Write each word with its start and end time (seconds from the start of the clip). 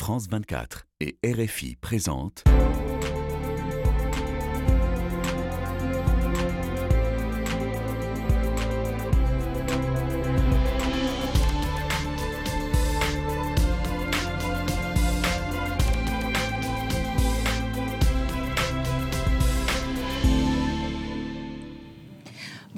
France 0.00 0.28
24 0.30 0.86
et 1.00 1.18
RFI 1.22 1.76
présentent. 1.76 2.42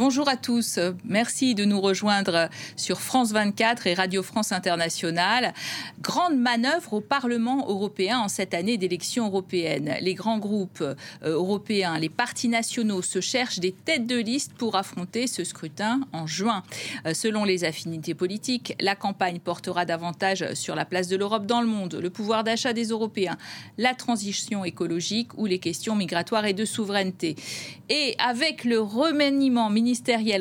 Bonjour 0.05 0.29
à 0.29 0.37
tous. 0.37 0.80
Merci 1.05 1.55
de 1.55 1.64
nous 1.64 1.80
rejoindre 1.80 2.48
sur 2.75 3.01
France 3.01 3.30
24 3.30 3.87
et 3.87 3.95
Radio 3.95 4.25
France 4.25 4.51
Internationale. 4.51 5.55
Grande 6.01 6.37
manœuvre 6.37 6.95
au 6.95 7.01
Parlement 7.01 7.64
européen 7.69 8.19
en 8.19 8.27
cette 8.27 8.52
année 8.52 8.79
d'élections 8.79 9.27
européennes. 9.27 9.95
Les 10.01 10.15
grands 10.15 10.38
groupes 10.38 10.80
euh, 10.80 10.96
européens, 11.23 12.01
les 12.01 12.09
partis 12.09 12.48
nationaux 12.48 13.01
se 13.01 13.20
cherchent 13.20 13.60
des 13.60 13.70
têtes 13.70 14.09
de 14.09 14.16
liste 14.16 14.55
pour 14.55 14.74
affronter 14.74 15.29
ce 15.29 15.45
scrutin 15.45 16.01
en 16.12 16.27
juin. 16.27 16.65
Euh, 17.07 17.15
selon 17.15 17.45
les 17.45 17.62
affinités 17.62 18.15
politiques, 18.15 18.74
la 18.80 18.96
campagne 18.96 19.38
portera 19.38 19.84
davantage 19.84 20.52
sur 20.55 20.74
la 20.74 20.84
place 20.84 21.07
de 21.07 21.16
l'Europe 21.16 21.46
dans 21.46 21.60
le 21.60 21.69
monde, 21.69 21.95
le 21.95 22.10
pouvoir 22.10 22.43
d'achat 22.43 22.73
des 22.73 22.87
Européens, 22.87 23.37
la 23.79 23.95
transition 23.95 24.65
écologique 24.65 25.29
ou 25.38 25.46
les 25.46 25.60
questions 25.60 25.95
migratoires 25.95 26.46
et 26.46 26.55
de 26.55 26.65
souveraineté. 26.65 27.37
Et 27.88 28.16
avec 28.19 28.65
le 28.65 28.80
remaniement 28.80 29.71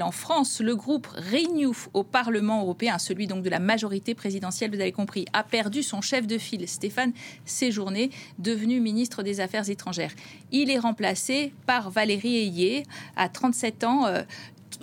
en 0.02 0.12
France, 0.12 0.60
le 0.60 0.76
groupe 0.76 1.08
Renew 1.08 1.76
au 1.94 2.04
Parlement 2.04 2.62
européen, 2.62 2.98
celui 2.98 3.28
donc 3.28 3.44
de 3.44 3.50
la 3.50 3.60
majorité 3.60 4.16
présidentielle, 4.16 4.72
vous 4.74 4.82
avez 4.82 4.92
compris, 4.92 5.26
a 5.34 5.44
perdu 5.44 5.84
son 5.84 6.02
chef 6.02 6.26
de 6.26 6.38
file, 6.38 6.68
Stéphane 6.68 7.14
Séjourné, 7.46 8.10
devenu 8.40 8.80
ministre 8.80 9.22
des 9.22 9.40
Affaires 9.40 9.70
étrangères. 9.70 10.14
Il 10.52 10.72
est 10.72 10.80
remplacé 10.80 11.54
par 11.68 11.92
Valérie 11.92 12.38
Ayé, 12.38 12.84
à 13.16 13.30
37 13.30 13.84
ans, 13.84 14.08
euh, 14.08 14.24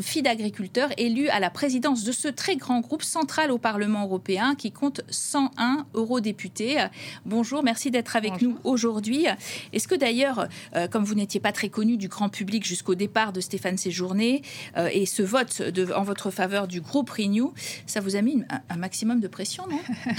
fille 0.00 0.22
d'agriculteur 0.22 0.90
élue 0.96 1.28
à 1.28 1.40
la 1.40 1.50
présidence 1.50 2.04
de 2.04 2.12
ce 2.12 2.28
très 2.28 2.56
grand 2.56 2.80
groupe 2.80 3.02
central 3.02 3.50
au 3.50 3.58
Parlement 3.58 4.04
européen 4.04 4.54
qui 4.54 4.70
compte 4.72 5.00
101 5.10 5.86
eurodéputés. 5.94 6.86
Bonjour, 7.24 7.62
merci 7.62 7.90
d'être 7.90 8.16
avec 8.16 8.40
nous 8.40 8.58
aujourd'hui. 8.64 9.26
Est-ce 9.72 9.88
que 9.88 9.94
d'ailleurs, 9.94 10.48
euh, 10.76 10.86
comme 10.88 11.04
vous 11.04 11.14
n'étiez 11.14 11.40
pas 11.40 11.52
très 11.52 11.68
connu 11.68 11.96
du 11.96 12.08
grand 12.08 12.28
public 12.28 12.64
jusqu'au 12.64 12.94
départ 12.94 13.32
de 13.32 13.40
Stéphane 13.40 13.76
Séjourné 13.76 14.42
euh, 14.76 14.88
et 14.92 15.06
ce 15.06 15.22
vote 15.22 15.62
de, 15.62 15.92
en 15.92 16.02
votre 16.02 16.30
faveur 16.30 16.68
du 16.68 16.80
groupe 16.80 17.10
Renew, 17.10 17.52
ça 17.86 18.00
vous 18.00 18.16
a 18.16 18.22
mis 18.22 18.42
un, 18.68 18.76
maximum 18.76 19.20
de 19.20 19.28
pression, 19.28 19.64
non? 19.68 19.80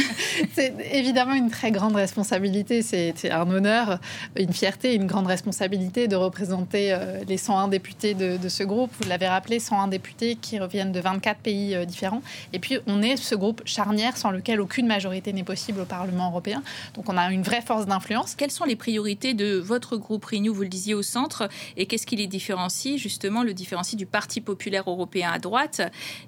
C'est 0.53 0.73
évidemment 0.91 1.33
une 1.33 1.49
très 1.49 1.71
grande 1.71 1.95
responsabilité. 1.95 2.81
C'est 2.81 3.31
un 3.31 3.49
honneur, 3.49 3.99
une 4.36 4.53
fierté, 4.53 4.95
une 4.95 5.08
grande 5.08 5.27
responsabilité 5.27 6.08
de 6.08 6.16
représenter 6.16 6.93
euh, 6.93 7.23
les 7.27 7.38
101 7.38 7.69
députés 7.69 8.14
de, 8.14 8.38
de 8.38 8.49
ce 8.49 8.64
groupe. 8.64 8.91
Vous 8.99 9.08
l'avez 9.08 9.27
rappelé, 9.27 9.59
101 9.70 9.88
députés 9.88 10.36
qui 10.36 10.59
reviennent 10.59 10.92
de 10.92 11.00
24 11.00 11.39
pays 11.39 11.75
euh, 11.75 11.86
différents. 11.86 12.22
Et 12.53 12.59
puis, 12.59 12.80
on 12.88 13.02
est 13.02 13.17
ce 13.17 13.36
groupe 13.36 13.62
charnière 13.66 14.17
sans 14.17 14.31
lequel 14.31 14.61
aucune 14.61 14.88
majorité 14.88 15.34
n'est 15.34 15.44
possible 15.44 15.81
au 15.81 15.86
Parlement 15.86 16.30
européen. 16.30 16.64
Donc, 16.95 17.09
on 17.09 17.17
a 17.17 17.31
une 17.31 17.44
vraie 17.44 17.61
force 17.61 17.86
d'influence. 17.86 18.36
Quelles 18.36 18.52
sont 18.52 18.66
les 18.66 18.76
priorités 18.76 19.34
de 19.34 19.58
votre 19.58 19.98
groupe 19.98 20.26
Renew, 20.26 20.53
vous 20.53 20.64
le 20.64 20.70
disiez, 20.70 20.94
au 20.94 21.02
centre 21.02 21.50
Et 21.78 21.86
qu'est-ce 21.86 22.06
qui 22.06 22.16
les 22.16 22.28
différencie, 22.28 22.98
justement, 22.98 23.44
le 23.44 23.53
différencie 23.53 23.95
du 23.95 24.06
Parti 24.06 24.42
populaire 24.42 24.84
européen 24.88 25.31
à 25.31 25.39
droite 25.39 25.81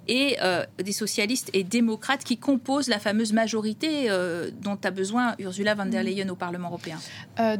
et 0.07 0.37
euh, 0.41 0.63
des 0.83 0.91
socialistes 0.91 1.49
et 1.53 1.63
démocrates 1.63 2.23
qui 2.23 2.37
composent 2.37 2.87
la 2.87 2.99
fameuse 2.99 3.33
majorité 3.33 4.09
euh, 4.09 4.49
dont 4.61 4.77
a 4.83 4.91
besoin 4.91 5.35
Ursula 5.39 5.75
von 5.75 5.85
der 5.85 6.03
Leyen 6.03 6.29
au 6.29 6.35
Parlement 6.35 6.69
européen? 6.69 6.97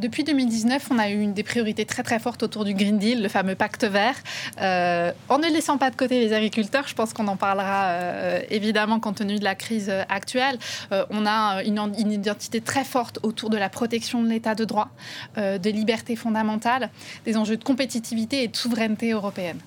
Depuis 0.00 0.22
2019, 0.22 0.88
on 0.90 0.98
a 0.98 1.10
eu 1.10 1.20
une 1.20 1.32
des 1.32 1.42
priorités 1.42 1.84
très 1.84 2.02
très 2.02 2.18
fortes 2.18 2.42
autour 2.42 2.64
du 2.64 2.74
Green 2.74 2.98
Deal, 2.98 3.20
le 3.22 3.28
fameux 3.28 3.54
pacte 3.56 3.84
vert. 3.84 4.16
en 4.58 5.38
ne 5.38 5.52
laissant 5.52 5.71
pas 5.78 5.90
de 5.90 5.96
côté 5.96 6.20
les 6.20 6.32
agriculteurs, 6.32 6.86
je 6.88 6.94
pense 6.94 7.12
qu'on 7.12 7.28
en 7.28 7.36
parlera 7.36 7.84
euh, 7.86 8.40
évidemment 8.50 9.00
compte 9.00 9.16
tenu 9.16 9.38
de 9.38 9.44
la 9.44 9.54
crise 9.54 9.88
euh, 9.88 10.02
actuelle. 10.08 10.58
Euh, 10.92 11.04
on 11.10 11.26
a 11.26 11.62
une, 11.64 12.12
identité 12.12 12.60
très 12.60 12.84
forte 12.84 13.18
autour 13.22 13.50
de 13.50 13.56
la 13.56 13.68
protection 13.68 14.22
de 14.22 14.28
l'état 14.28 14.54
de 14.54 14.64
droit, 14.64 14.90
de 15.36 15.70
liberté 15.70 16.16
fondamentale, 16.16 16.90
des 17.24 17.36
enjeux 17.36 17.56
de 17.56 17.64
compétitivité 17.64 18.44
et 18.44 18.48
de 18.48 18.56
souveraineté 18.56 19.12
européenne. 19.12 19.58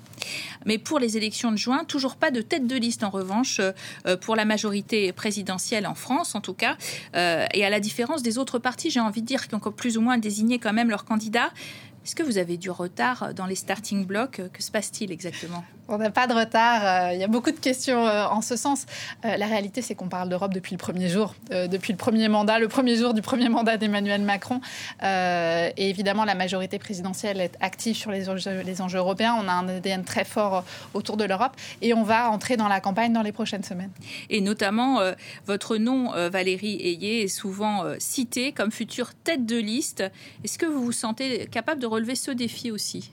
Mais 0.65 0.77
pour 0.77 0.99
les 0.99 1.17
élections 1.17 1.51
de 1.51 1.57
juin, 1.57 1.83
toujours 1.85 2.15
pas 2.15 2.31
de 2.31 2.41
tête 2.41 2.67
de 2.67 2.75
liste 2.75 3.03
en 3.03 3.09
revanche 3.09 3.61
pour 4.21 4.35
la 4.35 4.45
majorité 4.45 5.11
présidentielle 5.11 5.87
en 5.87 5.95
France 5.95 6.35
en 6.35 6.41
tout 6.41 6.53
cas. 6.53 6.77
et 7.13 7.65
à 7.65 7.69
la 7.69 7.79
différence 7.79 8.21
des 8.21 8.37
autres 8.37 8.59
partis, 8.59 8.89
j'ai 8.89 8.99
envie 8.99 9.21
de 9.21 9.27
dire, 9.27 9.47
qui 9.47 9.55
ont 9.55 9.59
plus 9.59 9.97
ou 9.97 10.01
moins 10.01 10.17
désigné 10.17 10.59
quand 10.59 10.73
même 10.73 10.89
leurs 10.89 11.05
candidats. 11.05 11.51
Est-ce 12.05 12.13
que 12.13 12.21
vous 12.21 12.37
avez 12.37 12.57
du 12.57 12.69
retard 12.69 13.33
dans 13.33 13.47
les 13.47 13.55
starting 13.55 14.05
blocks? 14.05 14.39
Que 14.53 14.61
se 14.61 14.69
passe-t-il 14.69 15.11
exactement? 15.11 15.63
On 15.87 15.99
n'a 15.99 16.09
pas 16.09 16.25
de 16.25 16.33
retard. 16.33 16.81
Euh, 16.83 17.13
il 17.13 17.19
y 17.19 17.23
a 17.23 17.27
beaucoup 17.27 17.51
de 17.51 17.59
questions 17.59 18.07
euh, 18.07 18.25
en 18.25 18.41
ce 18.41 18.55
sens. 18.55 18.87
Euh, 19.23 19.37
la 19.37 19.45
réalité, 19.45 19.83
c'est 19.83 19.93
qu'on 19.93 20.07
parle 20.07 20.29
d'Europe 20.29 20.51
depuis 20.53 20.73
le 20.73 20.79
premier 20.79 21.09
jour, 21.09 21.35
depuis 21.51 21.93
le 21.93 21.97
premier 21.97 22.27
mandat, 22.27 22.57
le 22.57 22.67
premier 22.67 22.95
jour 22.95 23.13
du 23.13 23.21
premier 23.21 23.49
mandat 23.49 23.77
d'Emmanuel 23.77 24.21
Macron. 24.21 24.61
et 25.03 25.71
évidemment, 25.77 26.25
la 26.25 26.35
majorité 26.35 26.79
présidentielle 26.79 27.39
est 27.39 27.55
active 27.59 27.95
sur 27.95 28.11
les 28.11 28.29
enjeux, 28.29 28.61
les 28.65 28.81
enjeux 28.81 28.97
européens. 28.97 29.35
On 29.39 29.47
a 29.47 29.51
un 29.51 29.67
ADN 29.67 30.03
très 30.03 30.25
fort 30.25 30.63
autour 30.93 31.17
de 31.17 31.23
l'Europe 31.23 31.53
et 31.81 31.93
on 31.93 32.03
va 32.03 32.31
entrer 32.31 32.57
dans 32.57 32.67
la 32.67 32.79
campagne 32.79 33.13
dans 33.13 33.21
les 33.21 33.31
prochaines 33.31 33.63
semaines. 33.63 33.91
Et 34.29 34.41
notamment, 34.41 34.99
votre 35.45 35.77
nom, 35.77 36.11
Valérie 36.29 36.79
Ayé, 36.81 37.23
est 37.23 37.27
souvent 37.27 37.83
cité 37.99 38.51
comme 38.51 38.71
future 38.71 39.13
tête 39.13 39.45
de 39.45 39.57
liste. 39.57 40.03
Est-ce 40.43 40.57
que 40.57 40.65
vous 40.65 40.83
vous 40.83 40.91
sentez 40.91 41.47
capable 41.47 41.81
de 41.81 41.87
relever 41.87 42.15
ce 42.15 42.31
défi 42.31 42.71
aussi? 42.71 43.11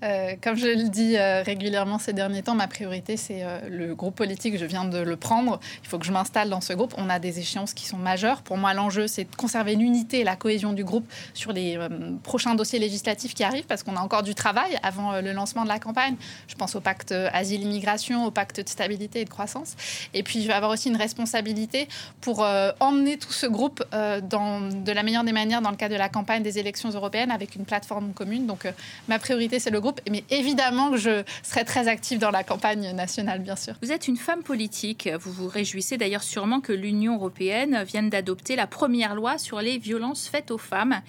Comme 0.42 0.56
je 0.56 0.66
le 0.66 0.88
dis 0.88 1.16
régulièrement 1.18 1.99
ces 2.00 2.12
derniers 2.12 2.42
temps, 2.42 2.54
ma 2.54 2.66
priorité, 2.66 3.16
c'est 3.16 3.42
euh, 3.42 3.60
le 3.68 3.94
groupe 3.94 4.14
politique. 4.14 4.58
Je 4.58 4.64
viens 4.64 4.84
de 4.84 4.98
le 4.98 5.16
prendre. 5.16 5.60
Il 5.82 5.88
faut 5.88 5.98
que 5.98 6.06
je 6.06 6.12
m'installe 6.12 6.48
dans 6.50 6.60
ce 6.60 6.72
groupe. 6.72 6.94
On 6.96 7.08
a 7.08 7.18
des 7.18 7.38
échéances 7.38 7.74
qui 7.74 7.86
sont 7.86 7.96
majeures. 7.96 8.42
Pour 8.42 8.56
moi, 8.56 8.74
l'enjeu, 8.74 9.06
c'est 9.06 9.24
de 9.24 9.36
conserver 9.36 9.76
l'unité 9.76 10.20
et 10.20 10.24
la 10.24 10.36
cohésion 10.36 10.72
du 10.72 10.84
groupe 10.84 11.06
sur 11.34 11.52
les 11.52 11.78
prochains 12.22 12.54
dossiers 12.54 12.78
législatifs 12.78 13.34
qui 13.34 13.44
arrivent, 13.44 13.66
parce 13.66 13.82
qu'on 13.82 13.96
a 13.96 14.00
encore 14.00 14.22
du 14.22 14.34
travail 14.34 14.78
avant 14.82 15.20
le 15.20 15.32
lancement 15.32 15.64
de 15.64 15.68
la 15.68 15.78
campagne. 15.78 16.16
Je 16.48 16.54
pense 16.54 16.74
au 16.74 16.80
pacte 16.80 17.12
asile-immigration, 17.12 18.24
au 18.26 18.30
pacte 18.30 18.60
de 18.60 18.68
stabilité 18.68 19.20
et 19.20 19.24
de 19.24 19.30
croissance. 19.30 19.76
Et 20.14 20.22
puis, 20.22 20.42
je 20.42 20.48
vais 20.48 20.54
avoir 20.54 20.70
aussi 20.70 20.88
une 20.88 20.96
responsabilité 20.96 21.88
pour 22.20 22.46
emmener 22.80 23.18
tout 23.18 23.32
ce 23.32 23.46
groupe 23.46 23.84
dans, 23.92 24.60
de 24.60 24.92
la 24.92 25.02
meilleure 25.02 25.24
des 25.24 25.32
manières 25.32 25.62
dans 25.62 25.70
le 25.70 25.76
cadre 25.76 25.94
de 25.94 25.98
la 25.98 26.08
campagne 26.08 26.42
des 26.42 26.58
élections 26.58 26.90
européennes 26.90 27.30
avec 27.30 27.54
une 27.56 27.64
plateforme 27.64 28.12
commune. 28.12 28.46
Donc 28.46 28.66
euh, 28.66 28.72
ma 29.08 29.18
priorité, 29.18 29.58
c'est 29.58 29.70
le 29.70 29.80
groupe. 29.80 30.00
Mais 30.10 30.24
évidemment 30.30 30.90
que 30.90 30.96
je 30.96 31.22
serai 31.42 31.64
très 31.64 31.88
active 31.90 32.18
dans 32.18 32.30
la 32.30 32.42
campagne 32.42 32.92
nationale, 32.92 33.40
bien 33.40 33.56
sûr. 33.56 33.74
Vous 33.82 33.92
êtes 33.92 34.08
une 34.08 34.16
femme 34.16 34.42
politique. 34.42 35.08
Vous 35.20 35.32
vous 35.32 35.48
réjouissez 35.48 35.98
d'ailleurs 35.98 36.22
sûrement 36.22 36.60
que 36.60 36.72
l'Union 36.72 37.16
européenne 37.16 37.84
vienne 37.84 38.08
d'adopter 38.08 38.56
la 38.56 38.66
première 38.66 39.14
loi 39.14 39.36
sur 39.36 39.60
les 39.60 39.76
violences 39.76 40.28
faites 40.28 40.50
aux 40.50 40.58
femmes. 40.58 41.02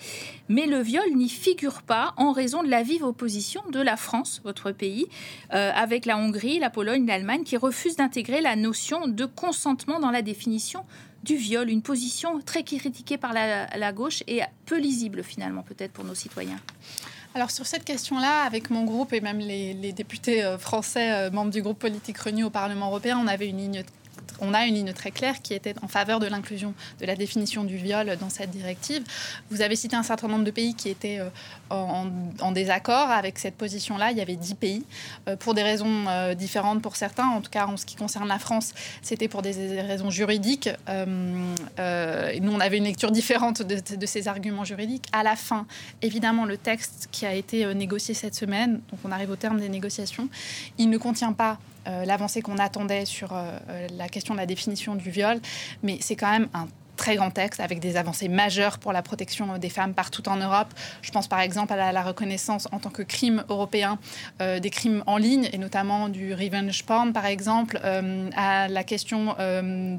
Mais 0.49 0.65
le 0.65 0.79
viol 0.81 1.05
n'y 1.15 1.29
figure 1.29 1.81
pas 1.83 2.13
en 2.17 2.33
raison 2.33 2.63
de 2.63 2.69
la 2.69 2.83
vive 2.83 3.03
opposition 3.03 3.61
de 3.71 3.79
la 3.79 3.95
France, 3.95 4.41
votre 4.43 4.71
pays, 4.71 5.07
euh, 5.53 5.71
avec 5.73 6.05
la 6.05 6.17
Hongrie, 6.17 6.59
la 6.59 6.69
Pologne, 6.69 7.05
l'Allemagne, 7.05 7.43
qui 7.43 7.55
refusent 7.55 7.95
d'intégrer 7.95 8.41
la 8.41 8.55
notion 8.55 9.07
de 9.07 9.25
consentement 9.25 9.99
dans 9.99 10.11
la 10.11 10.21
définition 10.21 10.83
du 11.23 11.35
viol, 11.35 11.69
une 11.69 11.81
position 11.81 12.39
très 12.41 12.63
critiquée 12.63 13.17
par 13.17 13.33
la, 13.33 13.93
gauche 13.93 14.23
et 14.27 14.41
peu 14.65 14.79
lisible 14.79 15.23
finalement 15.23 15.61
peut-être 15.61 15.91
pour 15.91 16.03
nos 16.03 16.15
citoyens. 16.15 16.59
Alors 17.33 17.49
sur 17.49 17.65
cette 17.65 17.85
question-là, 17.85 18.43
avec 18.43 18.69
mon 18.69 18.83
groupe 18.83 19.13
et 19.13 19.21
même 19.21 19.39
les, 19.39 19.93
députés 19.93 20.43
euh, 20.43 20.57
français 20.57 21.13
euh, 21.13 21.31
membres 21.31 21.51
du 21.51 21.61
groupe 21.61 21.79
politique 21.79 22.17
Renu 22.17 22.43
au 22.43 22.49
Parlement 22.49 22.87
européen, 22.87 23.17
on 23.23 23.27
avait 23.27 23.47
une 23.47 23.57
ligne 23.57 23.83
on 24.41 24.53
a 24.53 24.65
une 24.65 24.75
ligne 24.75 24.93
très 24.93 25.11
claire 25.11 25.41
qui 25.41 25.53
était 25.53 25.75
en 25.81 25.87
faveur 25.87 26.19
de 26.19 26.25
l'inclusion 26.25 26.73
de 26.99 27.05
la 27.05 27.15
définition 27.15 27.63
du 27.63 27.77
viol 27.77 28.17
dans 28.19 28.29
cette 28.29 28.49
directive. 28.51 29.03
Vous 29.49 29.61
avez 29.61 29.75
cité 29.75 29.95
un 29.95 30.03
certain 30.03 30.27
nombre 30.27 30.43
de 30.43 30.51
pays 30.51 30.75
qui 30.75 30.89
étaient 30.89 31.19
euh, 31.19 31.29
en, 31.69 32.51
désaccord 32.51 33.09
avec 33.09 33.39
cette 33.39 33.55
position-là. 33.55 34.11
Il 34.11 34.17
y 34.17 34.21
avait 34.21 34.35
dix 34.35 34.55
pays, 34.55 34.83
euh, 35.27 35.37
pour 35.37 35.53
des 35.53 35.63
raisons 35.63 36.05
euh, 36.07 36.33
différentes 36.33 36.81
pour 36.81 36.95
certains. 36.95 37.27
En 37.27 37.41
tout 37.41 37.51
cas, 37.51 37.67
en 37.67 37.77
ce 37.77 37.85
qui 37.85 37.95
concerne 37.95 38.27
la 38.27 38.39
France, 38.39 38.73
c'était 39.01 39.27
pour 39.27 39.41
des 39.41 39.81
raisons 39.81 40.09
juridiques. 40.09 40.69
nous, 40.89 42.51
on 42.51 42.59
avait 42.59 42.77
une 42.77 42.85
lecture 42.85 43.11
différente 43.11 43.61
de, 43.61 43.95
de, 43.95 44.05
ces 44.05 44.27
arguments 44.27 44.65
juridiques. 44.65 45.05
À 45.13 45.23
la 45.23 45.35
fin, 45.35 45.65
évidemment, 46.01 46.45
le 46.45 46.57
texte 46.57 47.07
qui 47.11 47.25
a 47.25 47.33
été 47.33 47.73
négocié 47.73 48.13
cette 48.13 48.35
semaine, 48.35 48.81
donc 48.89 48.99
on 49.05 49.11
arrive 49.11 49.29
au 49.29 49.35
terme 49.35 49.59
des 49.59 49.69
négociations, 49.69 50.27
il 50.77 50.89
ne 50.89 50.97
contient 50.97 51.33
pas 51.33 51.59
l'avancée 52.05 52.41
qu'on 52.41 52.57
attendait 52.57 53.05
sur 53.05 53.33
euh, 53.33 53.57
euh, 53.69 53.87
la 53.97 54.09
question 54.09 54.33
de 54.33 54.39
la 54.39 54.45
définition 54.45 54.95
du 54.95 55.09
viol, 55.09 55.39
mais 55.83 55.97
c'est 56.01 56.15
quand 56.15 56.31
même 56.31 56.47
un 56.53 56.67
très 57.01 57.15
grand 57.15 57.31
texte 57.31 57.59
avec 57.59 57.79
des 57.79 57.97
avancées 57.97 58.29
majeures 58.29 58.77
pour 58.77 58.93
la 58.93 59.01
protection 59.01 59.57
des 59.57 59.69
femmes 59.69 59.95
partout 59.95 60.29
en 60.29 60.35
Europe. 60.35 60.67
Je 61.01 61.09
pense 61.09 61.27
par 61.27 61.39
exemple 61.39 61.73
à 61.73 61.91
la, 61.91 62.03
reconnaissance 62.03 62.67
en 62.71 62.77
tant 62.77 62.91
que 62.91 63.01
crime 63.01 63.43
européen 63.49 63.97
des 64.39 64.69
crimes 64.69 65.03
en 65.07 65.17
ligne 65.17 65.49
et 65.51 65.57
notamment 65.57 66.09
du 66.09 66.33
revenge 66.33 66.83
porn 66.83 67.11
par 67.11 67.25
exemple, 67.25 67.79
à 68.35 68.67
la 68.67 68.83
question 68.83 69.35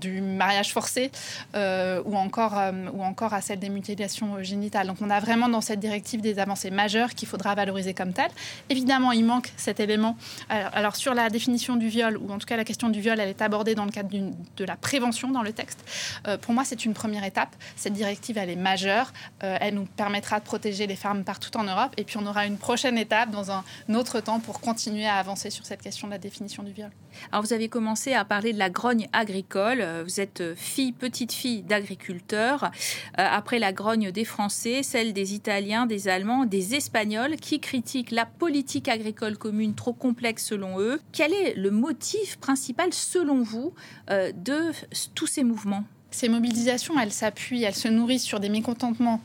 du 0.01 0.21
mariage 0.21 0.73
forcé 0.73 1.11
ou, 1.55 2.17
encore, 2.17 2.61
ou 2.93 3.03
encore 3.03 3.35
à 3.35 3.41
celle 3.41 3.59
des 3.59 3.69
mutilations 3.69 4.43
génitales. 4.43 4.87
Donc 4.87 4.99
on 5.01 5.11
a 5.11 5.19
vraiment 5.19 5.49
dans 5.49 5.61
cette 5.61 5.81
directive 5.81 6.21
des 6.21 6.39
avancées 6.39 6.71
majeures 6.71 7.15
qu'il 7.15 7.29
faudra 7.29 7.55
valoriser 7.55 7.95
comme 7.95 8.13
telles. 8.13 8.31
Évidemment, 8.71 9.13
il 9.13 9.25
manque 9.25 9.51
cet 9.57 9.81
élément. 9.81 10.17
Alors, 10.49 10.97
sur 10.97 11.15
la 11.15 11.31
définition 11.31 11.77
du 11.77 11.89
viol, 11.89 12.17
ou 12.17 12.31
en 12.33 12.39
tout 12.39 12.47
cas 12.47 12.57
la 12.57 12.65
question 12.65 12.89
du 12.89 13.01
viol, 13.01 13.19
elle 13.19 13.29
est 13.29 13.43
abordée 13.43 13.75
dans 13.75 13.85
le 13.85 13.91
cadre 13.91 14.11
de 14.11 14.65
la 14.65 14.77
prévention 14.77 15.31
dans 15.31 15.43
le 15.43 15.53
texte. 15.53 15.81
Euh, 16.27 16.37
pour 16.39 16.55
moi, 16.55 16.65
c'est 16.65 16.85
une 16.85 16.92
première 16.95 17.25
étape. 17.25 17.55
Cette 17.77 17.93
directive, 17.93 18.39
elle 18.39 18.51
est 18.51 18.57
majeure. 18.57 19.13
Euh, 19.43 19.57
elle 19.61 19.75
nous 19.75 19.85
permettra 19.85 20.41
de 20.41 20.45
protéger 20.45 20.87
les 20.87 20.97
femmes 20.97 21.25
partout 21.25 21.57
en 21.57 21.65
Europe. 21.65 21.93
Et 21.97 22.05
puis, 22.05 22.17
on 22.19 22.27
aura 22.27 22.47
une 22.47 22.59
prochaine 22.59 22.99
étape 22.99 23.31
dans 23.31 23.51
un 23.51 23.65
autre 23.95 24.21
temps 24.21 24.41
pour 24.41 24.61
continuer 24.61 25.07
à 25.07 25.17
avancer 25.17 25.51
sur 25.51 25.67
cette 25.67 25.83
question 25.83 26.09
de 26.09 26.13
la 26.13 26.19
définition 26.19 26.63
du 26.63 26.73
viol. 26.73 26.91
Alors, 27.31 27.45
vous 27.45 27.53
avez 27.53 27.69
commencé 27.69 28.15
à 28.15 28.25
parler 28.25 28.53
de 28.53 28.59
la 28.59 28.71
grogne 28.71 29.09
agricole. 29.13 29.81
Euh, 29.81 30.03
vous 30.05 30.21
êtes 30.21 30.55
fille, 30.57 30.93
petite 30.93 31.33
fille 31.33 31.63
d'agriculteur. 31.63 32.71
après 33.17 33.59
la 33.59 33.73
grogne 33.73 34.11
des 34.11 34.25
Français, 34.25 34.83
celle 34.83 35.13
des 35.13 35.35
Italiens, 35.35 35.87
des 35.87 36.09
Allemands, 36.09 36.45
des 36.45 36.75
Espagnols 36.75 37.37
qui 37.37 37.61
critiquent 37.61 38.11
la 38.11 38.27
politique 38.27 38.89
agricole 38.89 39.37
commune 39.39 39.75
trop 39.75 39.93
complexe 39.93 40.47
selon 40.47 40.81
eux. 40.81 41.01
Quel 41.13 41.33
est 41.33 41.55
le 41.55 41.71
motif 41.71 42.39
principal 42.39 42.93
selon 42.93 43.43
vous 43.43 43.75
euh, 44.11 44.33
de 44.35 44.71
tous 45.15 45.27
ces 45.27 45.45
mouvements? 45.45 45.85
Ces 46.15 46.29
mobilisations, 46.29 46.99
elles 46.99 47.13
s'appuient, 47.13 47.65
elles 47.65 47.75
se 47.75 47.89
nourrissent 47.89 48.25
sur 48.25 48.41
des 48.41 48.49
mécontentements 48.49 49.21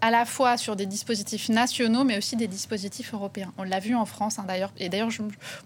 à 0.00 0.10
la 0.10 0.24
fois 0.24 0.56
sur 0.56 0.76
des 0.76 0.86
dispositifs 0.86 1.48
nationaux, 1.48 2.04
mais 2.04 2.18
aussi 2.18 2.36
des 2.36 2.46
dispositifs 2.46 3.12
européens. 3.14 3.52
On 3.58 3.62
l'a 3.62 3.80
vu 3.80 3.94
en 3.94 4.06
France, 4.06 4.38
hein, 4.38 4.44
d'ailleurs. 4.46 4.72
Et 4.78 4.88
d'ailleurs, 4.88 5.10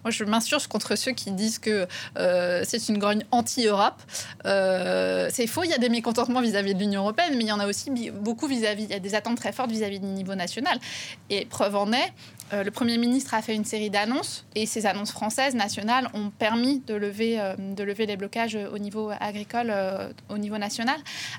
moi, 0.02 0.10
je 0.10 0.24
m'insurge 0.24 0.66
contre 0.66 0.96
ceux 0.96 1.12
qui 1.12 1.30
disent 1.30 1.58
que 1.58 1.86
euh, 2.16 2.62
c'est 2.66 2.88
une 2.88 2.98
grogne 2.98 3.24
anti-Europe. 3.30 4.00
Euh, 4.44 5.28
c'est 5.32 5.46
faux, 5.46 5.64
il 5.64 5.70
y 5.70 5.74
a 5.74 5.78
des 5.78 5.88
mécontentements 5.88 6.40
vis-à-vis 6.40 6.74
de 6.74 6.80
l'Union 6.80 7.02
européenne, 7.02 7.34
mais 7.36 7.44
il 7.44 7.48
y 7.48 7.52
en 7.52 7.60
a 7.60 7.66
aussi 7.66 7.90
beaucoup 8.12 8.46
vis-à-vis, 8.46 8.84
il 8.84 8.90
y 8.90 8.94
a 8.94 9.00
des 9.00 9.14
attentes 9.14 9.38
très 9.38 9.52
fortes 9.52 9.70
vis-à-vis 9.70 10.00
du 10.00 10.06
niveau 10.06 10.34
national. 10.34 10.78
Et 11.30 11.44
preuve 11.46 11.76
en 11.76 11.92
est, 11.92 12.12
le 12.52 12.70
Premier 12.70 12.96
ministre 12.96 13.34
a 13.34 13.42
fait 13.42 13.54
une 13.54 13.66
série 13.66 13.90
d'annonces 13.90 14.46
et 14.54 14.64
ces 14.64 14.86
annonces 14.86 15.12
françaises, 15.12 15.54
nationales, 15.54 16.08
ont 16.14 16.30
permis 16.30 16.80
de 16.86 16.94
lever, 16.94 17.38
de 17.58 17.82
lever 17.82 18.06
les 18.06 18.16
blocages 18.16 18.56
au 18.72 18.78
niveau 18.78 19.10
agricole, 19.20 19.72
au 20.30 20.38
niveau 20.38 20.56
national. 20.56 20.96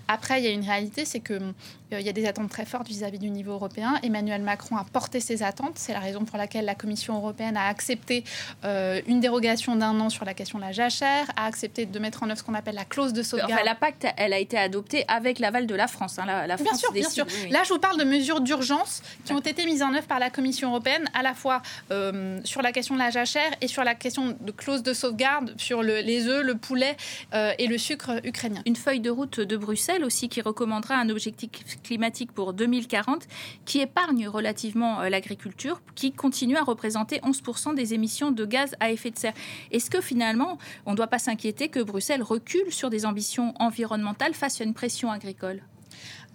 Après, 0.07 0.39
il 0.39 0.45
y 0.45 0.47
a 0.47 0.51
une 0.51 0.63
réalité, 0.63 1.05
c'est 1.05 1.19
qu'il 1.19 1.53
il 1.91 2.01
y 2.01 2.09
a 2.09 2.13
des 2.13 2.27
attentes 2.27 2.49
très 2.49 2.65
forte 2.69 2.87
vis-à-vis 2.87 3.19
du 3.19 3.29
niveau 3.29 3.53
européen. 3.53 3.95
Emmanuel 4.03 4.41
Macron 4.41 4.77
a 4.77 4.85
porté 4.85 5.19
ses 5.19 5.43
attentes. 5.43 5.77
C'est 5.77 5.93
la 5.93 5.99
raison 5.99 6.23
pour 6.23 6.37
laquelle 6.37 6.65
la 6.65 6.75
Commission 6.75 7.15
européenne 7.17 7.57
a 7.57 7.67
accepté 7.67 8.23
euh, 8.63 9.01
une 9.07 9.19
dérogation 9.19 9.75
d'un 9.75 9.99
an 9.99 10.09
sur 10.09 10.23
la 10.23 10.33
question 10.33 10.59
de 10.59 10.63
la 10.63 10.71
jachère, 10.71 11.25
a 11.35 11.45
accepté 11.45 11.85
de 11.85 11.99
mettre 11.99 12.23
en 12.23 12.27
œuvre 12.29 12.37
ce 12.37 12.43
qu'on 12.43 12.53
appelle 12.53 12.75
la 12.75 12.85
clause 12.85 13.11
de 13.11 13.23
sauvegarde. 13.23 13.51
Enfin, 13.51 13.63
la 13.65 13.75
pacte, 13.75 14.07
elle 14.17 14.33
a 14.33 14.39
été 14.39 14.57
adoptée 14.57 15.03
avec 15.07 15.39
l'aval 15.39 15.65
de 15.65 15.75
la 15.75 15.87
France. 15.87 16.19
Hein. 16.19 16.25
La, 16.25 16.55
bien 16.57 16.75
sûr, 16.75 16.91
bien 16.91 17.09
sûr. 17.09 17.25
Là, 17.49 17.63
je 17.65 17.73
vous 17.73 17.79
parle 17.79 17.97
de 17.97 18.03
mesures 18.03 18.41
d'urgence 18.41 19.01
qui 19.25 19.33
ont 19.33 19.39
été 19.39 19.65
mises 19.65 19.81
en 19.81 19.93
œuvre 19.93 20.07
par 20.07 20.19
la 20.19 20.29
Commission 20.29 20.69
européenne, 20.69 21.09
à 21.13 21.23
la 21.23 21.33
fois 21.33 21.61
euh, 21.91 22.39
sur 22.43 22.61
la 22.61 22.71
question 22.71 22.93
de 22.93 22.99
la 22.99 23.09
jachère 23.09 23.51
et 23.61 23.67
sur 23.67 23.83
la 23.83 23.95
question 23.95 24.37
de 24.39 24.51
clause 24.51 24.83
de 24.83 24.93
sauvegarde 24.93 25.53
sur 25.57 25.81
le, 25.81 26.01
les 26.01 26.27
œufs, 26.27 26.43
le 26.43 26.55
poulet 26.55 26.95
euh, 27.33 27.51
et 27.57 27.67
le 27.67 27.77
sucre 27.77 28.21
ukrainien. 28.23 28.61
Une 28.65 28.75
feuille 28.75 28.99
de 28.99 29.09
route 29.09 29.39
de 29.39 29.57
Bruxelles 29.57 30.03
aussi 30.03 30.29
qui 30.29 30.41
recommandera 30.41 30.95
un 30.95 31.09
objectif 31.09 31.49
climatique 31.83 32.31
pour 32.31 32.53
2040 32.59 33.27
qui 33.65 33.79
épargne 33.79 34.27
relativement 34.27 35.01
euh, 35.01 35.09
l'agriculture, 35.09 35.81
qui 35.95 36.11
continue 36.11 36.57
à 36.57 36.63
représenter 36.63 37.19
11% 37.19 37.73
des 37.73 37.93
émissions 37.93 38.31
de 38.31 38.45
gaz 38.45 38.75
à 38.79 38.91
effet 38.91 39.11
de 39.11 39.17
serre. 39.17 39.33
Est-ce 39.71 39.89
que 39.89 40.01
finalement, 40.01 40.57
on 40.85 40.91
ne 40.91 40.95
doit 40.95 41.07
pas 41.07 41.19
s'inquiéter 41.19 41.69
que 41.69 41.79
Bruxelles 41.79 42.23
recule 42.23 42.71
sur 42.71 42.89
des 42.89 43.05
ambitions 43.05 43.53
environnementales 43.59 44.33
face 44.33 44.61
à 44.61 44.63
une 44.63 44.73
pression 44.73 45.11
agricole? 45.11 45.61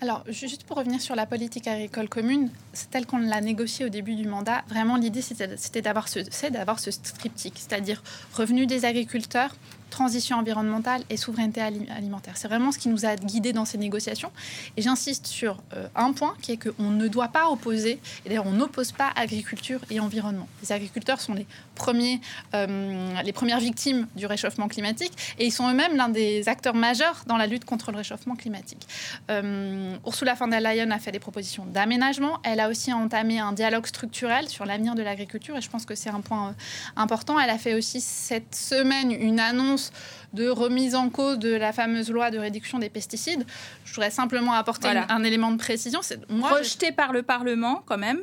Alors, 0.00 0.24
juste 0.28 0.64
pour 0.64 0.76
revenir 0.76 1.00
sur 1.00 1.14
la 1.14 1.24
politique 1.24 1.68
agricole 1.68 2.08
commune, 2.08 2.50
c'est 2.72 2.90
telle 2.90 3.06
qu'on 3.06 3.18
l'a 3.18 3.40
négociée 3.40 3.86
au 3.86 3.88
début 3.88 4.16
du 4.16 4.26
mandat. 4.26 4.62
Vraiment, 4.68 4.96
l'idée, 4.96 5.22
c'était 5.22 5.82
d'avoir 5.82 6.08
ce, 6.08 6.20
ce 6.24 7.14
triptyque, 7.14 7.54
c'est-à-dire 7.56 8.02
revenu 8.34 8.66
des 8.66 8.84
agriculteurs, 8.84 9.54
transition 9.94 10.38
environnementale 10.38 11.02
et 11.08 11.16
souveraineté 11.16 11.60
alimentaire. 11.60 12.36
C'est 12.36 12.48
vraiment 12.48 12.72
ce 12.72 12.78
qui 12.78 12.88
nous 12.88 13.06
a 13.06 13.14
guidés 13.14 13.52
dans 13.52 13.64
ces 13.64 13.78
négociations. 13.78 14.32
Et 14.76 14.82
j'insiste 14.82 15.26
sur 15.26 15.62
euh, 15.74 15.86
un 15.94 16.12
point 16.12 16.34
qui 16.42 16.52
est 16.52 16.56
qu'on 16.56 16.90
ne 16.90 17.06
doit 17.06 17.28
pas 17.28 17.48
opposer, 17.48 18.00
et 18.24 18.28
d'ailleurs 18.28 18.46
on 18.46 18.52
n'oppose 18.52 18.90
pas 18.90 19.10
agriculture 19.14 19.80
et 19.90 20.00
environnement. 20.00 20.48
Les 20.62 20.72
agriculteurs 20.72 21.20
sont 21.20 21.34
les, 21.34 21.46
premiers, 21.76 22.20
euh, 22.54 23.22
les 23.22 23.32
premières 23.32 23.60
victimes 23.60 24.06
du 24.16 24.26
réchauffement 24.26 24.66
climatique 24.66 25.12
et 25.38 25.46
ils 25.46 25.52
sont 25.52 25.70
eux-mêmes 25.70 25.96
l'un 25.96 26.08
des 26.08 26.48
acteurs 26.48 26.74
majeurs 26.74 27.22
dans 27.26 27.36
la 27.36 27.46
lutte 27.46 27.64
contre 27.64 27.92
le 27.92 27.98
réchauffement 27.98 28.34
climatique. 28.34 28.86
Euh, 29.30 29.96
Ursula 30.04 30.34
von 30.34 30.48
der 30.48 30.60
Leyen 30.60 30.90
a 30.90 30.98
fait 30.98 31.12
des 31.12 31.20
propositions 31.20 31.66
d'aménagement. 31.66 32.40
Elle 32.42 32.58
a 32.58 32.68
aussi 32.68 32.92
entamé 32.92 33.38
un 33.38 33.52
dialogue 33.52 33.86
structurel 33.86 34.48
sur 34.48 34.64
l'avenir 34.64 34.94
de 34.96 35.02
l'agriculture 35.02 35.56
et 35.56 35.60
je 35.60 35.70
pense 35.70 35.84
que 35.84 35.94
c'est 35.94 36.10
un 36.10 36.20
point 36.20 36.54
important. 36.96 37.38
Elle 37.38 37.50
a 37.50 37.58
fait 37.58 37.74
aussi 37.74 38.00
cette 38.00 38.54
semaine 38.54 39.12
une 39.12 39.38
annonce 39.38 39.83
de 40.32 40.48
remise 40.48 40.94
en 40.94 41.10
cause 41.10 41.38
de 41.38 41.54
la 41.54 41.72
fameuse 41.72 42.10
loi 42.10 42.30
de 42.30 42.38
réduction 42.38 42.78
des 42.78 42.90
pesticides. 42.90 43.46
Je 43.84 43.94
voudrais 43.94 44.10
simplement 44.10 44.52
apporter 44.52 44.88
un, 44.88 45.24
élément 45.24 45.50
de 45.50 45.58
précision. 45.58 46.00
Moi 46.28 46.50
rejeté 46.50 46.92
par 46.92 47.12
le 47.12 47.22
Parlement 47.22 47.82
quand 47.86 47.98
même. 47.98 48.20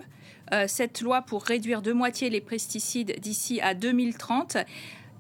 Euh, 0.54 0.66
cette 0.68 1.02
loi 1.02 1.22
pour 1.22 1.44
réduire 1.44 1.82
de 1.82 1.94
moitié 1.94 2.30
les 2.30 2.42
pesticides 2.42 3.20
d'ici 3.20 3.62
à 3.62 3.74
2030. 3.74 4.58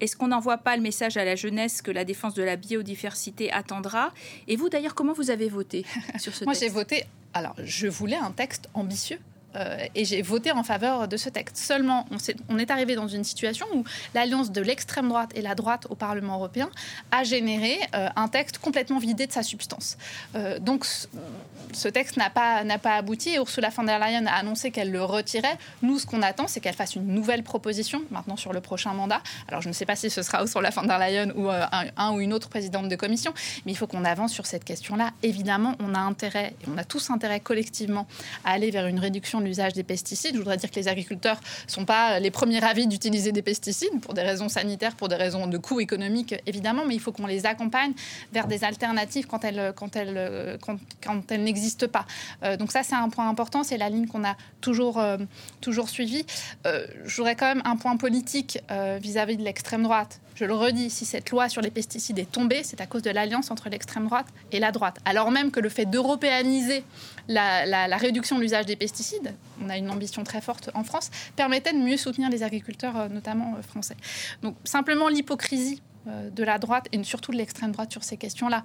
Est-ce 0.01 0.17
qu'on 0.17 0.27
n'envoie 0.27 0.57
pas 0.57 0.75
le 0.75 0.81
message 0.81 1.15
à 1.15 1.23
la 1.23 1.35
jeunesse 1.35 1.81
que 1.81 1.91
la 1.91 2.03
défense 2.03 2.33
de 2.33 2.43
la 2.43 2.55
biodiversité 2.55 3.51
attendra? 3.51 4.11
Et 4.47 4.55
vous, 4.55 4.67
d'ailleurs, 4.67 4.95
comment 4.95 5.13
vous 5.13 5.29
avez 5.29 5.47
voté 5.47 5.85
sur 6.17 6.33
ce 6.33 6.43
texte 6.43 6.45
Moi, 6.45 6.53
j'ai 6.53 6.69
voté. 6.69 7.05
Alors, 7.33 7.55
je 7.63 7.87
voulais 7.87 8.17
un 8.17 8.31
texte 8.31 8.67
ambitieux 8.73 9.19
euh, 9.55 9.85
et 9.95 10.05
j'ai 10.05 10.21
voté 10.21 10.51
en 10.51 10.63
faveur 10.63 11.07
de 11.07 11.17
ce 11.17 11.29
texte. 11.29 11.57
Seulement, 11.57 12.05
on, 12.49 12.57
est, 12.57 12.71
arrivé 12.71 12.95
dans 12.95 13.07
une 13.07 13.23
situation 13.23 13.65
où 13.73 13.83
l'alliance 14.13 14.51
de 14.51 14.61
l'extrême 14.61 15.09
droite 15.09 15.31
et 15.35 15.41
la 15.41 15.55
droite 15.55 15.87
au 15.89 15.95
Parlement 15.95 16.35
européen 16.35 16.69
a 17.11 17.23
généré 17.23 17.77
euh, 17.95 18.07
un 18.15 18.27
texte 18.27 18.59
complètement 18.59 18.99
vidé 18.99 19.27
de 19.27 19.31
sa 19.31 19.43
substance. 19.43 19.97
Euh, 20.35 20.59
donc, 20.59 20.85
ce 21.73 21.87
texte 21.87 22.17
n'a 22.17 22.29
pas, 22.29 22.63
pas 22.81 22.95
abouti 22.95 23.35
Ursula 23.35 23.69
von 23.69 23.83
der 23.83 23.99
Leyen 23.99 24.25
a 24.25 24.35
annoncé 24.35 24.71
qu'elle 24.71 24.91
le 24.91 25.03
retirait. 25.03 25.57
Nous, 25.81 25.99
ce 25.99 26.05
qu'on 26.05 26.21
attend, 26.21 26.47
c'est 26.47 26.59
qu'elle 26.59 26.75
fasse 26.75 26.95
une 26.95 27.07
nouvelle 27.07 27.43
proposition 27.43 28.01
maintenant 28.11 28.37
sur 28.37 28.53
le 28.53 28.61
prochain 28.61 28.93
mandat. 28.93 29.21
Alors, 29.47 29.61
je 29.61 29.67
ne 29.67 29.73
sais 29.73 29.85
pas 29.85 29.95
si 29.95 30.09
ce 30.09 30.21
sera 30.21 30.41
Ursula 30.41 30.69
von 30.69 30.83
der 30.83 30.99
Leyen 30.99 31.31
ou 31.35 31.49
un, 31.49 32.11
ou 32.13 32.21
une 32.21 32.33
autre 32.33 32.49
présidente 32.49 32.87
de 32.87 32.95
commission, 32.95 33.33
mais 33.65 33.71
il 33.71 33.75
faut 33.75 33.87
qu'on 33.87 34.05
avance 34.05 34.31
sur 34.31 34.45
cette 34.45 34.63
question-là. 34.63 35.11
Évidemment, 35.23 35.75
on 35.79 35.93
a 35.93 35.99
intérêt, 35.99 36.55
et 36.61 36.65
on 36.73 36.77
a 36.77 36.83
tous 36.83 37.09
intérêt 37.09 37.39
collectivement 37.39 38.07
à 38.45 38.51
aller 38.51 38.71
vers 38.71 38.87
une 38.87 38.99
réduction 38.99 39.40
l'usage 39.45 39.73
des 39.73 39.83
pesticides. 39.83 40.33
Je 40.33 40.39
voudrais 40.39 40.57
dire 40.57 40.69
que 40.69 40.75
les 40.75 40.87
agriculteurs 40.87 41.39
ne 41.67 41.71
sont 41.71 41.85
pas 41.85 42.19
les 42.19 42.31
premiers 42.31 42.63
avis 42.63 42.87
d'utiliser 42.87 43.31
des 43.31 43.41
pesticides 43.41 43.99
pour 44.01 44.13
des 44.13 44.21
raisons 44.21 44.49
sanitaires, 44.49 44.95
pour 44.95 45.07
des 45.07 45.15
raisons 45.15 45.47
de 45.47 45.57
coûts 45.57 45.79
économiques, 45.79 46.35
évidemment, 46.45 46.83
mais 46.85 46.95
il 46.95 46.99
faut 46.99 47.11
qu'on 47.11 47.27
les 47.27 47.45
accompagne 47.45 47.93
vers 48.31 48.47
des 48.47 48.63
alternatives 48.63 49.27
quand 49.27 49.43
elles, 49.43 49.73
quand 49.75 49.95
elles, 49.95 50.57
quand, 50.61 51.31
elles 51.31 51.43
n'existent 51.43 51.87
pas. 51.87 52.05
Euh, 52.43 52.57
donc 52.57 52.71
ça, 52.71 52.83
c'est 52.83 52.95
un 52.95 53.09
point 53.09 53.27
important, 53.29 53.63
c'est 53.63 53.77
la 53.77 53.89
ligne 53.89 54.07
qu'on 54.07 54.23
a 54.23 54.35
toujours, 54.61 54.99
euh, 54.99 55.17
toujours 55.61 55.89
suivie. 55.89 56.25
Euh, 56.65 56.85
je 57.05 57.15
voudrais 57.17 57.35
quand 57.35 57.47
même 57.47 57.61
un 57.65 57.75
point 57.75 57.97
politique 57.97 58.59
vis-à-vis 58.99 59.35
-vis 59.35 59.37
de 59.37 59.43
l'extrême 59.43 59.83
droite. 59.83 60.19
Je 60.35 60.45
le 60.45 60.53
redis, 60.53 60.89
si 60.89 61.05
cette 61.05 61.29
loi 61.29 61.49
sur 61.49 61.61
les 61.61 61.71
pesticides 61.71 62.19
est 62.19 62.31
tombée, 62.31 62.61
c'est 62.63 62.81
à 62.81 62.85
cause 62.85 63.01
de 63.01 63.09
l'alliance 63.09 63.51
entre 63.51 63.69
l'extrême 63.69 64.05
droite 64.05 64.27
et 64.51 64.59
la 64.59 64.71
droite. 64.71 64.97
Alors 65.05 65.31
même 65.31 65.51
que 65.51 65.59
le 65.59 65.69
fait 65.69 65.85
d'européaniser 65.85 66.83
la, 67.27 67.97
réduction 67.97 68.37
de 68.37 68.41
l'usage 68.41 68.65
des 68.65 68.75
pesticides, 68.75 69.33
on 69.63 69.69
a 69.69 69.77
une 69.77 69.89
ambition 69.89 70.23
très 70.23 70.41
forte 70.41 70.69
en 70.73 70.83
France, 70.83 71.11
permettait 71.35 71.73
de 71.73 71.77
mieux 71.77 71.97
soutenir 71.97 72.29
les 72.29 72.43
agriculteurs, 72.43 72.97
euh, 72.97 73.07
notamment 73.09 73.55
euh, 73.57 73.61
français. 73.61 73.95
Donc 74.41 74.55
simplement 74.63 75.07
l'hypocrisie 75.07 75.81
de 76.05 76.43
la 76.43 76.57
droite 76.57 76.87
et 76.91 77.03
surtout 77.03 77.31
de 77.31 77.37
l'extrême 77.37 77.71
droite 77.71 77.91
sur 77.91 78.03
ces 78.03 78.17
questions-là. 78.17 78.63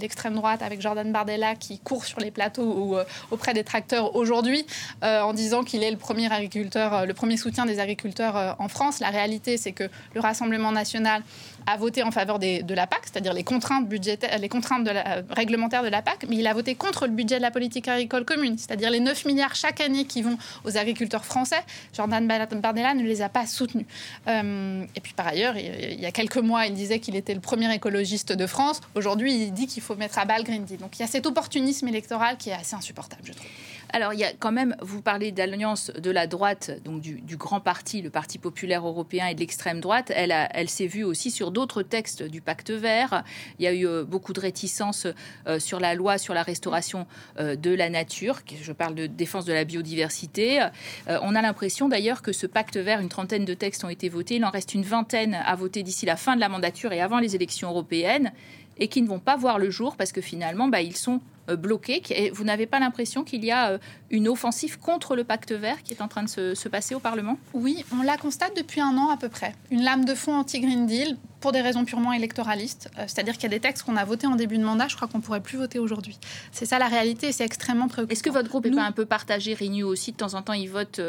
L'extrême 0.00 0.34
droite 0.34 0.62
avec 0.62 0.80
Jordan 0.80 1.10
Bardella 1.12 1.54
qui 1.54 1.78
court 1.78 2.04
sur 2.04 2.20
les 2.20 2.30
plateaux 2.30 2.62
ou 2.62 2.96
auprès 3.30 3.54
des 3.54 3.64
tracteurs 3.64 4.16
aujourd'hui 4.16 4.64
en 5.02 5.32
disant 5.32 5.64
qu'il 5.64 5.82
est 5.82 5.90
le 5.90 5.96
premier 5.96 6.32
agriculteur, 6.32 7.06
le 7.06 7.14
premier 7.14 7.36
soutien 7.36 7.66
des 7.66 7.78
agriculteurs 7.78 8.56
en 8.58 8.68
France. 8.68 9.00
La 9.00 9.10
réalité, 9.10 9.56
c'est 9.56 9.72
que 9.72 9.88
le 10.14 10.20
Rassemblement 10.20 10.72
national 10.72 11.22
a 11.68 11.76
voté 11.76 12.02
en 12.02 12.10
faveur 12.10 12.38
de 12.38 12.74
la 12.74 12.86
PAC, 12.86 13.00
c'est-à-dire 13.04 13.34
les 13.34 13.44
contraintes 13.44 13.86
budgétaires, 13.86 14.38
les 14.38 14.48
contraintes 14.48 14.86
la, 14.86 15.22
réglementaires 15.30 15.82
de 15.82 15.88
la 15.88 16.00
PAC, 16.00 16.24
mais 16.28 16.36
il 16.36 16.46
a 16.46 16.54
voté 16.54 16.74
contre 16.74 17.06
le 17.06 17.12
budget 17.12 17.36
de 17.36 17.42
la 17.42 17.50
politique 17.50 17.88
agricole 17.88 18.24
commune, 18.24 18.56
c'est-à-dire 18.56 18.90
les 18.90 19.00
9 19.00 19.26
milliards 19.26 19.54
chaque 19.54 19.80
année 19.82 20.06
qui 20.06 20.22
vont 20.22 20.38
aux 20.64 20.78
agriculteurs 20.78 21.26
français. 21.26 21.62
Jordan 21.94 22.26
Bardella 22.26 22.94
ne 22.94 23.02
les 23.02 23.20
a 23.20 23.28
pas 23.28 23.46
soutenus. 23.46 23.86
et 24.26 25.00
puis 25.02 25.12
par 25.14 25.28
ailleurs, 25.28 25.56
il 25.56 26.00
y 26.00 26.06
a 26.06 26.12
quelques 26.12 26.38
mois, 26.38 26.66
il 26.66 26.74
disait 26.74 27.00
qu'il 27.00 27.16
était 27.16 27.34
le 27.34 27.40
premier 27.40 27.72
écologiste 27.74 28.32
de 28.32 28.46
France. 28.46 28.80
Aujourd'hui, 28.94 29.34
il 29.34 29.52
dit 29.52 29.66
qu'il 29.66 29.82
faut 29.82 29.94
mettre 29.94 30.18
à 30.18 30.24
bas 30.24 30.38
le 30.38 30.44
Green 30.44 30.64
Deal. 30.64 30.78
Donc 30.78 30.98
il 30.98 31.02
y 31.02 31.04
a 31.04 31.08
cet 31.08 31.26
opportunisme 31.26 31.86
électoral 31.86 32.38
qui 32.38 32.48
est 32.48 32.54
assez 32.54 32.76
insupportable, 32.76 33.22
je 33.24 33.32
trouve. 33.32 33.46
Alors, 33.90 34.12
il 34.12 34.20
y 34.20 34.24
a 34.24 34.32
quand 34.38 34.52
même, 34.52 34.76
vous 34.82 35.00
parlez 35.00 35.32
d'alliance 35.32 35.90
de 35.90 36.10
la 36.10 36.26
droite, 36.26 36.70
donc 36.84 37.00
du, 37.00 37.36
grand 37.36 37.60
parti, 37.60 38.02
le 38.02 38.10
Parti 38.10 38.38
populaire 38.38 38.86
européen 38.86 39.28
et 39.28 39.34
de 39.34 39.40
l'extrême 39.40 39.80
droite. 39.80 40.12
Elle, 40.14 40.68
s'est 40.68 40.86
vue 40.86 41.04
aussi 41.04 41.30
sur 41.30 41.50
d'autres 41.50 41.82
textes 41.82 42.22
du 42.22 42.42
pacte 42.42 42.70
vert. 42.70 43.24
Il 43.58 43.64
y 43.64 43.66
a 43.66 43.72
eu 43.72 43.86
euh, 43.86 44.04
beaucoup 44.04 44.32
de 44.32 44.40
réticences 44.40 45.06
euh, 45.46 45.58
sur 45.58 45.80
la 45.80 45.94
loi 45.94 46.18
sur 46.18 46.34
la 46.34 46.42
restauration 46.42 47.06
euh, 47.38 47.56
de 47.56 47.70
la 47.70 47.88
nature. 47.88 48.40
Je 48.60 48.72
parle 48.72 48.94
de 48.94 49.06
défense 49.06 49.46
de 49.46 49.52
la 49.52 49.64
biodiversité. 49.64 50.66
on 51.06 51.34
a 51.34 51.42
l'impression 51.42 51.88
d'ailleurs 51.88 52.22
que 52.22 52.32
ce 52.32 52.46
pacte 52.46 52.76
vert, 52.76 53.00
une 53.00 53.08
trentaine 53.08 53.44
de 53.44 53.54
textes 53.54 53.84
ont 53.84 53.88
été 53.88 54.08
votés. 54.08 54.36
Il 54.36 54.44
en 54.44 54.50
reste 54.50 54.74
une 54.74 54.82
vingtaine 54.82 55.34
à 55.34 55.54
voter 55.54 55.82
d'ici 55.82 56.04
la 56.04 56.16
fin 56.16 56.36
de 56.36 56.40
la 56.40 56.48
mandature 56.48 56.92
et 56.92 57.00
avant 57.00 57.18
les 57.18 57.34
élections 57.34 57.70
européennes 57.70 58.32
et 58.78 58.88
qui 58.88 59.02
ne 59.02 59.08
vont 59.08 59.18
pas 59.18 59.36
voir 59.36 59.58
le 59.58 59.70
jour 59.70 59.96
parce 59.96 60.12
que 60.12 60.20
finalement, 60.20 60.68
bah, 60.68 60.80
ils 60.80 60.96
sont 60.96 61.20
euh, 61.48 61.56
bloqués. 61.56 62.02
Et 62.10 62.30
vous 62.30 62.44
n'avez 62.44 62.66
pas 62.66 62.78
l'impression 62.78 63.24
qu'il 63.24 63.44
y 63.44 63.50
a 63.50 63.70
euh, 63.70 63.78
une 64.10 64.28
offensive 64.28 64.78
contre 64.78 65.16
le 65.16 65.24
pacte 65.24 65.52
vert 65.52 65.82
qui 65.82 65.94
est 65.94 66.02
en 66.02 66.08
train 66.08 66.22
de 66.22 66.28
se, 66.28 66.54
se 66.54 66.68
passer 66.68 66.94
au 66.94 67.00
Parlement? 67.00 67.38
Oui, 67.54 67.84
on 67.92 68.02
la 68.02 68.16
constate 68.16 68.56
depuis 68.56 68.80
un 68.80 68.96
an 68.96 69.10
à 69.10 69.16
peu 69.16 69.28
près. 69.28 69.54
Une 69.70 69.82
lame 69.82 70.04
de 70.04 70.14
fond 70.14 70.34
anti-Green 70.34 70.86
Deal 70.86 71.16
pour 71.40 71.52
des 71.52 71.60
raisons 71.60 71.84
purement 71.84 72.12
électoralistes. 72.12 72.90
Euh, 72.98 73.04
c'est-à-dire 73.06 73.34
qu'il 73.34 73.44
y 73.44 73.46
a 73.46 73.50
des 73.50 73.60
textes 73.60 73.84
qu'on 73.84 73.96
a 73.96 74.04
votés 74.04 74.26
en 74.26 74.34
début 74.34 74.58
de 74.58 74.64
mandat, 74.64 74.88
je 74.88 74.96
crois 74.96 75.08
qu'on 75.08 75.20
pourrait 75.20 75.40
plus 75.40 75.56
voter 75.56 75.78
aujourd'hui. 75.78 76.18
C'est 76.52 76.66
ça 76.66 76.78
la 76.78 76.88
réalité 76.88 77.28
et 77.28 77.32
c'est 77.32 77.44
extrêmement 77.44 77.88
préoccupant. 77.88 78.12
Est-ce 78.12 78.22
que 78.22 78.30
votre 78.30 78.48
groupe 78.48 78.64
n'est 78.64 78.74
pas 78.74 78.82
un 78.82 78.92
peu 78.92 79.06
partagé 79.06 79.54
Renew 79.54 79.84
aussi 79.84 80.12
De 80.12 80.16
temps 80.16 80.34
en 80.34 80.42
temps, 80.42 80.52
il 80.52 80.68
vote 80.68 81.00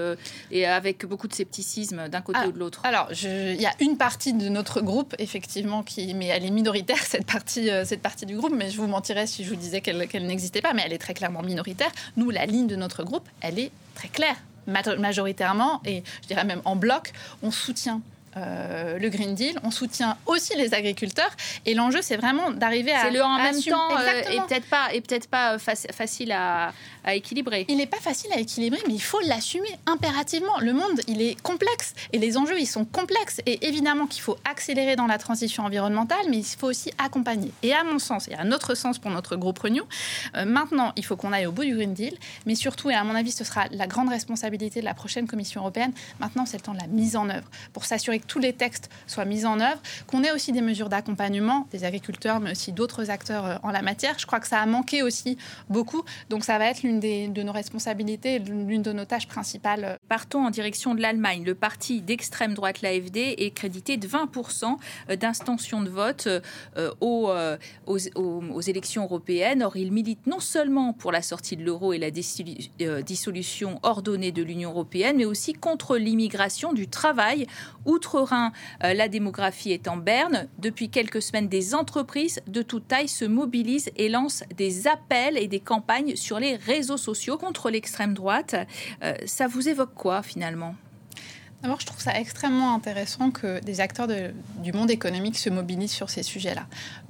et 0.51 0.65
avec 0.65 1.05
beaucoup 1.05 1.27
de 1.27 1.34
scepticisme 1.34 2.10
d'un 2.10 2.22
côté 2.22 2.39
ah, 2.43 2.48
ou 2.48 2.51
de 2.51 2.60
l'autre? 2.60 2.81
Alors, 2.86 3.10
il 3.12 3.60
y 3.60 3.65
a 3.65 3.74
une 3.79 3.98
partie 3.98 4.34
de 4.34 4.50
notre 4.50 4.81
groupe, 4.81 5.15
effectivement, 5.19 5.84
qui, 5.84 6.13
mais 6.13 6.27
elle 6.27 6.46
est 6.46 6.51
minoritaire, 6.51 6.98
cette 7.03 7.25
partie, 7.25 7.69
cette 7.86 8.01
partie 8.01 8.25
du 8.25 8.36
groupe, 8.36 8.53
mais 8.55 8.69
je 8.69 8.77
vous 8.77 8.88
mentirais 8.88 9.27
si 9.27 9.43
je 9.43 9.50
vous 9.50 9.55
disais 9.55 9.81
qu'elle 9.81 10.25
n'existait 10.29 10.62
pas, 10.62 10.74
mais 10.74 10.83
elle 10.86 10.93
est 10.93 11.00
très 11.00 11.13
clairement 11.13 11.43
minoritaire. 11.43 11.91
Nous, 12.15 12.29
la 12.29 12.45
ligne 12.45 12.67
de 12.67 12.75
notre 12.75 13.03
groupe, 13.03 13.27
elle 13.41 13.59
est 13.59 13.71
très 13.95 14.07
claire. 14.07 14.38
Majoritairement, 14.67 15.81
et 15.83 16.03
je 16.21 16.27
dirais 16.27 16.45
même 16.45 16.62
en 16.63 16.75
bloc, 16.75 17.12
on 17.41 17.51
soutient 17.51 18.01
euh, 18.38 19.00
le 19.00 19.09
Green 19.09 19.33
Deal, 19.36 19.59
on 19.63 19.71
soutient 19.71 20.17
aussi 20.25 20.55
les 20.55 20.74
agriculteurs. 20.74 21.31
Et 21.65 21.74
l'enjeu, 21.74 22.01
c'est 22.01 22.17
vraiment 22.17 22.51
d'arriver 22.51 22.91
à. 22.91 23.03
C'est 23.03 23.12
le 23.12 23.24
en 23.24 23.38
même 23.38 23.62
temps 23.62 23.98
euh, 23.98 24.31
et 24.31 24.38
peut-être 24.41 24.69
pas, 24.69 24.93
et 24.93 25.01
peut-être 25.01 25.27
pas 25.27 25.57
facile 25.57 26.31
à, 26.31 26.74
à, 27.03 27.15
équilibrer. 27.15 27.65
Il 27.69 27.77
n'est 27.77 27.88
pas 27.88 28.00
facile 28.00 28.31
à 28.33 28.39
équilibrer, 28.39 28.79
mais 28.88 28.93
il 28.93 29.01
faut 29.01 29.19
l'assumer 29.21 29.69
impérativement. 29.86 30.59
Le 30.59 30.74
monde, 30.74 31.01
il 31.07 31.21
est 31.21 31.41
complexe 31.41 31.93
et 32.13 32.19
les 32.19 32.38
enjeux, 32.38 32.59
ils 32.59 32.67
sont 32.67 32.86
complexes. 32.86 33.41
Et 33.45 33.67
évidemment 33.67 34.07
qu'il 34.07 34.21
faut 34.21 34.38
accélérer 34.50 34.95
dans 34.95 35.07
la 35.07 35.17
transition 35.17 35.63
environnementale, 35.63 36.25
mais 36.29 36.38
il 36.38 36.45
faut 36.45 36.67
aussi 36.67 36.91
accompagner. 36.98 37.51
Et 37.63 37.74
à 37.74 37.83
mon 37.83 38.00
sens, 38.00 38.27
et 38.27 38.33
à 38.36 38.43
notre 38.43 38.75
sens 38.75 39.00
pour 39.00 39.12
notre 39.12 39.36
groupe 39.36 39.59
Renew, 39.59 39.83
euh, 40.36 40.45
maintenant, 40.45 40.93
il 40.95 41.05
faut 41.05 41.15
qu'on 41.15 41.33
aille 41.33 41.45
au 41.45 41.51
bout 41.51 41.63
du 41.63 41.75
Green 41.75 41.93
Deal, 41.93 42.15
mais 42.45 42.55
surtout, 42.55 42.89
et 42.89 42.95
à 42.95 43.03
mon 43.03 43.15
avis, 43.15 43.31
ce 43.31 43.43
sera 43.43 43.65
la 43.71 43.88
grande 43.88 44.09
responsabilité 44.09 44.79
de 44.79 44.86
la 44.86 44.93
prochaine 44.93 45.27
Commission 45.27 45.62
européenne. 45.62 45.93
Maintenant, 46.19 46.45
c'est 46.45 46.57
le 46.57 46.63
temps 46.63 46.74
de 46.74 46.79
la 46.79 46.88
mise 46.88 47.15
en 47.15 47.29
œuvre 47.29 47.50
pour 47.74 47.86
s'assurer 47.86 48.18
que 48.19 48.25
tous 48.25 48.39
les 48.39 48.53
textes 48.53 48.89
soient 49.07 49.25
mis 49.25 49.45
en 49.45 49.59
œuvre, 49.59 49.81
qu'on 50.07 50.23
ait 50.23 50.31
aussi 50.31 50.51
des 50.51 50.61
mesures 50.61 50.89
d'accompagnement 50.89 51.67
des 51.71 51.83
agriculteurs, 51.83 52.39
mais 52.39 52.51
aussi 52.51 52.71
d'autres 52.71 53.09
acteurs 53.09 53.45
euh, 53.45 53.55
en 53.63 53.71
la 53.71 53.81
matière. 53.81 54.17
Je 54.17 54.25
crois 54.25 54.39
que 54.39 54.47
ça 54.47 54.59
a 54.59 54.65
manqué 54.65 55.01
aussi 55.01 55.38
beaucoup. 55.69 56.03
Donc 56.29 56.43
ça 56.43 56.57
va 56.57 56.65
être 56.65 56.83
l'une 56.83 56.99
de 56.99 57.43
nos 57.43 57.51
responsabilités, 57.51 58.39
l'une 58.39 58.81
de 58.81 58.91
nos 58.91 59.05
tâches 59.05 59.27
principales. 59.27 59.97
Partons 60.07 60.45
en 60.45 60.49
direction 60.49 60.95
de 60.95 61.01
l'Allemagne. 61.01 61.43
Le 61.45 61.55
parti 61.55 62.01
d'extrême 62.01 62.53
droite, 62.53 62.81
l'AFD, 62.81 63.35
est 63.38 63.51
crédité 63.51 63.97
de 63.97 64.07
20% 64.07 64.77
d'intention 65.15 65.81
de 65.81 65.89
vote 65.89 66.27
euh, 66.27 66.91
aux, 67.01 67.31
aux, 67.85 67.97
aux, 68.15 68.61
élections 68.61 69.03
européennes. 69.03 69.63
Or, 69.63 69.77
il 69.77 69.91
milite 69.91 70.27
non 70.27 70.39
seulement 70.39 70.93
pour 70.93 71.11
la 71.11 71.21
sortie 71.21 71.57
de 71.57 71.63
l'euro 71.63 71.93
et 71.93 71.97
la 71.97 72.09
euh, 72.81 73.01
dissolution 73.01 73.79
ordonnée 73.83 74.31
de 74.31 74.43
l'Union 74.43 74.71
européenne, 74.71 75.17
mais 75.17 75.25
aussi 75.25 75.53
contre 75.53 75.97
l'immigration 75.97 76.73
du 76.73 76.88
travail 76.88 77.47
outre-Rhin. 78.09 78.51
Euh, 78.83 78.93
la 78.93 79.07
démographie 79.07 79.71
est 79.71 79.87
en 79.87 79.97
berne. 79.97 80.47
Depuis 80.57 80.89
quelques 80.89 81.21
semaines, 81.21 81.47
des 81.47 81.75
entreprises 81.75 82.41
de 82.47 82.61
toute 82.61 82.87
taille 82.87 83.07
se 83.07 83.25
mobilisent 83.25 83.91
et 83.97 84.09
lancent 84.09 84.43
des 84.55 84.87
appels 84.87 85.37
et 85.37 85.47
des 85.47 85.59
campagnes 85.59 86.15
sur 86.15 86.39
les 86.39 86.55
réseaux 86.55 86.97
sociaux 86.97 87.37
contre 87.37 87.69
l'extrême 87.69 88.13
droite. 88.13 88.55
Euh, 89.03 89.13
ça 89.25 89.47
vous 89.47 89.69
évoque 89.69 89.93
quoi 89.95 90.21
finalement? 90.21 90.75
D'abord, 91.61 91.81
je 91.81 91.85
trouve 91.85 91.99
ça 91.99 92.17
extrêmement 92.17 92.73
intéressant 92.73 93.31
que 93.31 93.59
des 93.59 93.81
acteurs 93.81 94.07
du 94.63 94.71
monde 94.71 94.89
économique 94.89 95.37
se 95.37 95.49
mobilisent 95.49 95.91
sur 95.91 96.09
ces 96.09 96.23
sujets-là. 96.23 96.65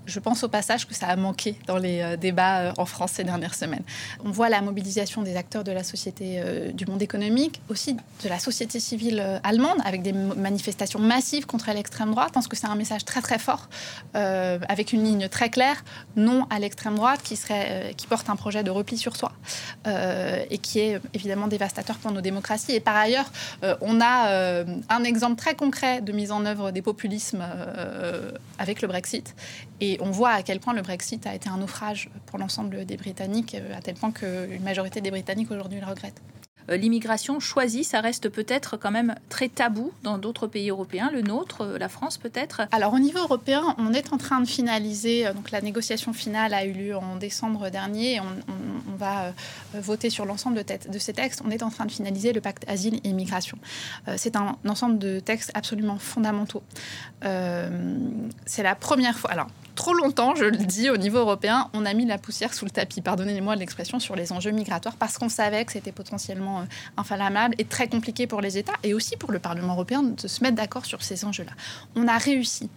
Je 0.09 0.19
pense 0.19 0.43
au 0.43 0.49
passage 0.49 0.87
que 0.87 0.95
ça 0.95 1.05
a 1.05 1.15
manqué 1.15 1.55
dans 1.67 1.77
les 1.77 2.01
euh, 2.01 2.17
débats 2.17 2.61
euh, 2.61 2.71
en 2.77 2.85
France 2.85 3.11
ces 3.13 3.23
dernières 3.23 3.53
semaines. 3.53 3.83
On 4.25 4.31
voit 4.31 4.49
la 4.49 4.61
mobilisation 4.61 5.21
des 5.21 5.35
acteurs 5.35 5.63
de 5.63 5.71
la 5.71 5.83
société 5.83 6.37
euh, 6.39 6.71
du 6.71 6.87
monde 6.87 7.03
économique, 7.03 7.61
aussi 7.69 7.93
de 7.93 8.29
la 8.29 8.39
société 8.39 8.79
civile 8.79 9.39
allemande, 9.43 9.77
avec 9.85 10.01
des 10.01 10.13
manifestations 10.13 10.99
massives 10.99 11.45
contre 11.45 11.71
l'extrême 11.71 12.09
droite. 12.09 12.29
Je 12.29 12.33
pense 12.33 12.47
que 12.47 12.55
c'est 12.55 12.67
un 12.67 12.75
message 12.75 13.05
très 13.05 13.21
très 13.21 13.37
fort, 13.37 13.69
avec 14.13 14.93
une 14.93 15.03
ligne 15.03 15.29
très 15.29 15.49
claire, 15.49 15.83
non 16.15 16.47
à 16.49 16.59
l'extrême 16.59 16.95
droite, 16.95 17.21
qui, 17.23 17.35
serait, 17.35 17.93
qui 17.95 18.07
porte 18.07 18.29
un 18.29 18.35
projet 18.35 18.63
de 18.63 18.71
repli 18.71 18.97
sur 18.97 19.15
soi, 19.15 19.31
et 19.85 20.57
qui 20.57 20.79
est 20.79 20.99
évidemment 21.13 21.47
dévastateur 21.47 21.97
pour 21.97 22.11
nos 22.11 22.21
démocraties. 22.21 22.73
Et 22.73 22.79
par 22.79 22.95
ailleurs, 22.95 23.31
on 23.81 24.01
a 24.01 24.63
un 24.89 25.03
exemple 25.03 25.35
très 25.35 25.55
concret 25.55 26.01
de 26.01 26.11
mise 26.11 26.31
en 26.31 26.45
œuvre 26.45 26.71
des 26.71 26.81
populismes 26.81 27.43
avec 28.57 28.81
le 28.81 28.87
Brexit. 28.87 29.35
Et 29.81 29.97
on 30.01 30.11
voit 30.11 30.31
à 30.31 30.43
quel 30.43 30.59
point 30.59 30.73
le 30.73 30.81
Brexit 30.81 31.25
a 31.25 31.33
été 31.33 31.49
un 31.49 31.57
naufrage 31.57 32.09
pour 32.25 32.39
l'ensemble 32.39 32.85
des 32.85 32.97
Britanniques, 32.97 33.55
euh, 33.55 33.77
à 33.77 33.81
tel 33.81 33.95
point 33.95 34.11
qu'une 34.11 34.63
majorité 34.63 35.01
des 35.01 35.11
Britanniques 35.11 35.51
aujourd'hui 35.51 35.79
le 35.79 35.85
regrettent. 35.85 36.21
Euh, 36.69 36.77
l'immigration 36.77 37.39
choisie, 37.39 37.83
ça 37.83 38.01
reste 38.01 38.29
peut-être 38.29 38.77
quand 38.77 38.91
même 38.91 39.15
très 39.29 39.49
tabou 39.49 39.91
dans 40.03 40.17
d'autres 40.17 40.47
pays 40.47 40.69
européens, 40.69 41.09
le 41.11 41.21
nôtre, 41.21 41.61
euh, 41.61 41.77
la 41.77 41.89
France 41.89 42.17
peut-être 42.17 42.61
Alors 42.71 42.93
au 42.93 42.99
niveau 42.99 43.19
européen, 43.19 43.75
on 43.77 43.93
est 43.93 44.13
en 44.13 44.17
train 44.17 44.41
de 44.41 44.47
finaliser, 44.47 45.31
donc 45.33 45.51
la 45.51 45.61
négociation 45.61 46.13
finale 46.13 46.53
a 46.53 46.65
eu 46.65 46.73
lieu 46.73 46.95
en 46.95 47.15
décembre 47.15 47.69
dernier, 47.69 48.19
on, 48.19 48.25
va 48.99 49.33
voter 49.75 50.09
sur 50.09 50.25
l'ensemble 50.25 50.57
de, 50.57 50.91
de, 50.91 50.99
ces 50.99 51.13
textes, 51.13 51.41
on 51.45 51.51
est 51.51 51.63
en 51.63 51.69
train 51.69 51.85
de 51.85 51.91
finaliser 51.91 52.33
le 52.33 52.41
pacte 52.41 52.65
asile 52.67 52.95
et 53.05 53.07
immigration. 53.07 53.57
c'est 54.17 54.35
un 54.35 54.57
ensemble 54.67 54.99
de 54.99 55.21
textes 55.21 55.51
absolument 55.53 55.97
fondamentaux. 55.97 56.61
c'est 57.21 58.63
la 58.63 58.75
première 58.75 59.17
fois, 59.17 59.31
alors 59.31 59.47
trop 59.79 59.93
longtemps, 59.93 60.35
je 60.35 60.43
le 60.43 60.57
dis, 60.57 60.89
au 60.89 60.97
niveau 60.97 61.19
européen, 61.19 61.69
on 61.71 61.85
a 61.85 61.93
mis 61.93 62.05
la 62.05 62.17
poussière 62.17 62.53
sous 62.53 62.65
le 62.65 62.69
tapis, 62.69 62.99
pardonnez-moi 62.99 63.55
l'expression, 63.55 63.97
sur 63.97 64.17
les 64.17 64.33
enjeux 64.33 64.51
migratoires, 64.51 64.97
parce 64.97 65.17
qu'on 65.17 65.29
savait 65.29 65.63
que 65.63 65.71
c'était 65.71 65.93
potentiellement 65.93 66.59
euh, 66.59 66.63
inflammable 66.97 67.55
et 67.57 67.63
très 67.63 67.87
compliqué 67.87 68.27
pour 68.27 68.41
les 68.41 68.57
États 68.57 68.73
et 68.83 68.93
aussi 68.93 69.15
pour 69.15 69.31
le 69.31 69.39
Parlement 69.39 69.75
européen 69.75 70.03
de 70.03 70.27
se 70.27 70.43
mettre 70.43 70.57
d'accord 70.57 70.85
sur 70.85 71.01
ces 71.01 71.23
enjeux-là. 71.23 71.53
On 71.95 72.09
a 72.09 72.17
réussi 72.17 72.69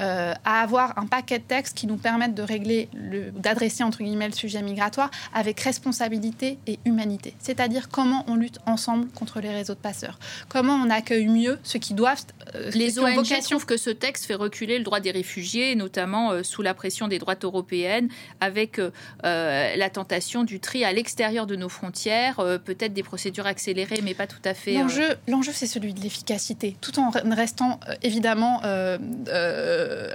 euh, 0.00 0.34
à 0.44 0.60
avoir 0.60 0.98
un 0.98 1.06
paquet 1.06 1.38
de 1.38 1.44
textes 1.44 1.76
qui 1.76 1.86
nous 1.86 1.96
permettent 1.96 2.34
de 2.34 2.42
régler, 2.42 2.88
d'adresser 3.36 3.84
entre 3.84 3.98
guillemets 4.02 4.26
le 4.26 4.34
sujet 4.34 4.60
migratoire 4.60 5.12
avec 5.32 5.60
responsabilité 5.60 6.58
et 6.66 6.80
humanité. 6.84 7.34
C'est-à-dire 7.38 7.88
comment 7.88 8.24
on 8.26 8.34
lutte 8.34 8.58
ensemble 8.66 9.06
contre 9.10 9.40
les 9.40 9.50
réseaux 9.50 9.74
de 9.74 9.78
passeurs, 9.78 10.18
comment 10.48 10.74
on 10.74 10.90
accueille 10.90 11.28
mieux 11.28 11.60
ceux 11.62 11.78
qui 11.78 11.94
doivent. 11.94 12.24
Euh, 12.56 12.72
les 12.74 12.98
ONG 12.98 13.28
trouvent 13.42 13.66
que 13.66 13.76
ce 13.76 13.90
texte 13.90 14.24
fait 14.24 14.34
reculer 14.34 14.78
le 14.78 14.84
droit 14.84 14.98
des 14.98 15.12
réfugiés, 15.12 15.76
notamment 15.76 16.32
sous 16.48 16.62
la 16.62 16.74
pression 16.74 17.08
des 17.08 17.18
droites 17.18 17.44
européennes, 17.44 18.08
avec 18.40 18.78
euh, 18.78 18.90
euh, 19.24 19.76
la 19.76 19.90
tentation 19.90 20.44
du 20.44 20.60
tri 20.60 20.84
à 20.84 20.92
l'extérieur 20.92 21.46
de 21.46 21.56
nos 21.56 21.68
frontières, 21.68 22.40
euh, 22.40 22.58
peut-être 22.58 22.92
des 22.92 23.02
procédures 23.02 23.46
accélérées, 23.46 24.00
mais 24.02 24.14
pas 24.14 24.26
tout 24.26 24.42
à 24.44 24.54
fait. 24.54 24.74
L'enjeu, 24.74 25.16
l'enjeu 25.28 25.52
c'est 25.52 25.66
celui 25.66 25.94
de 25.94 26.00
l'efficacité, 26.00 26.76
tout 26.80 26.98
en 26.98 27.10
restant 27.10 27.78
évidemment 28.02 28.60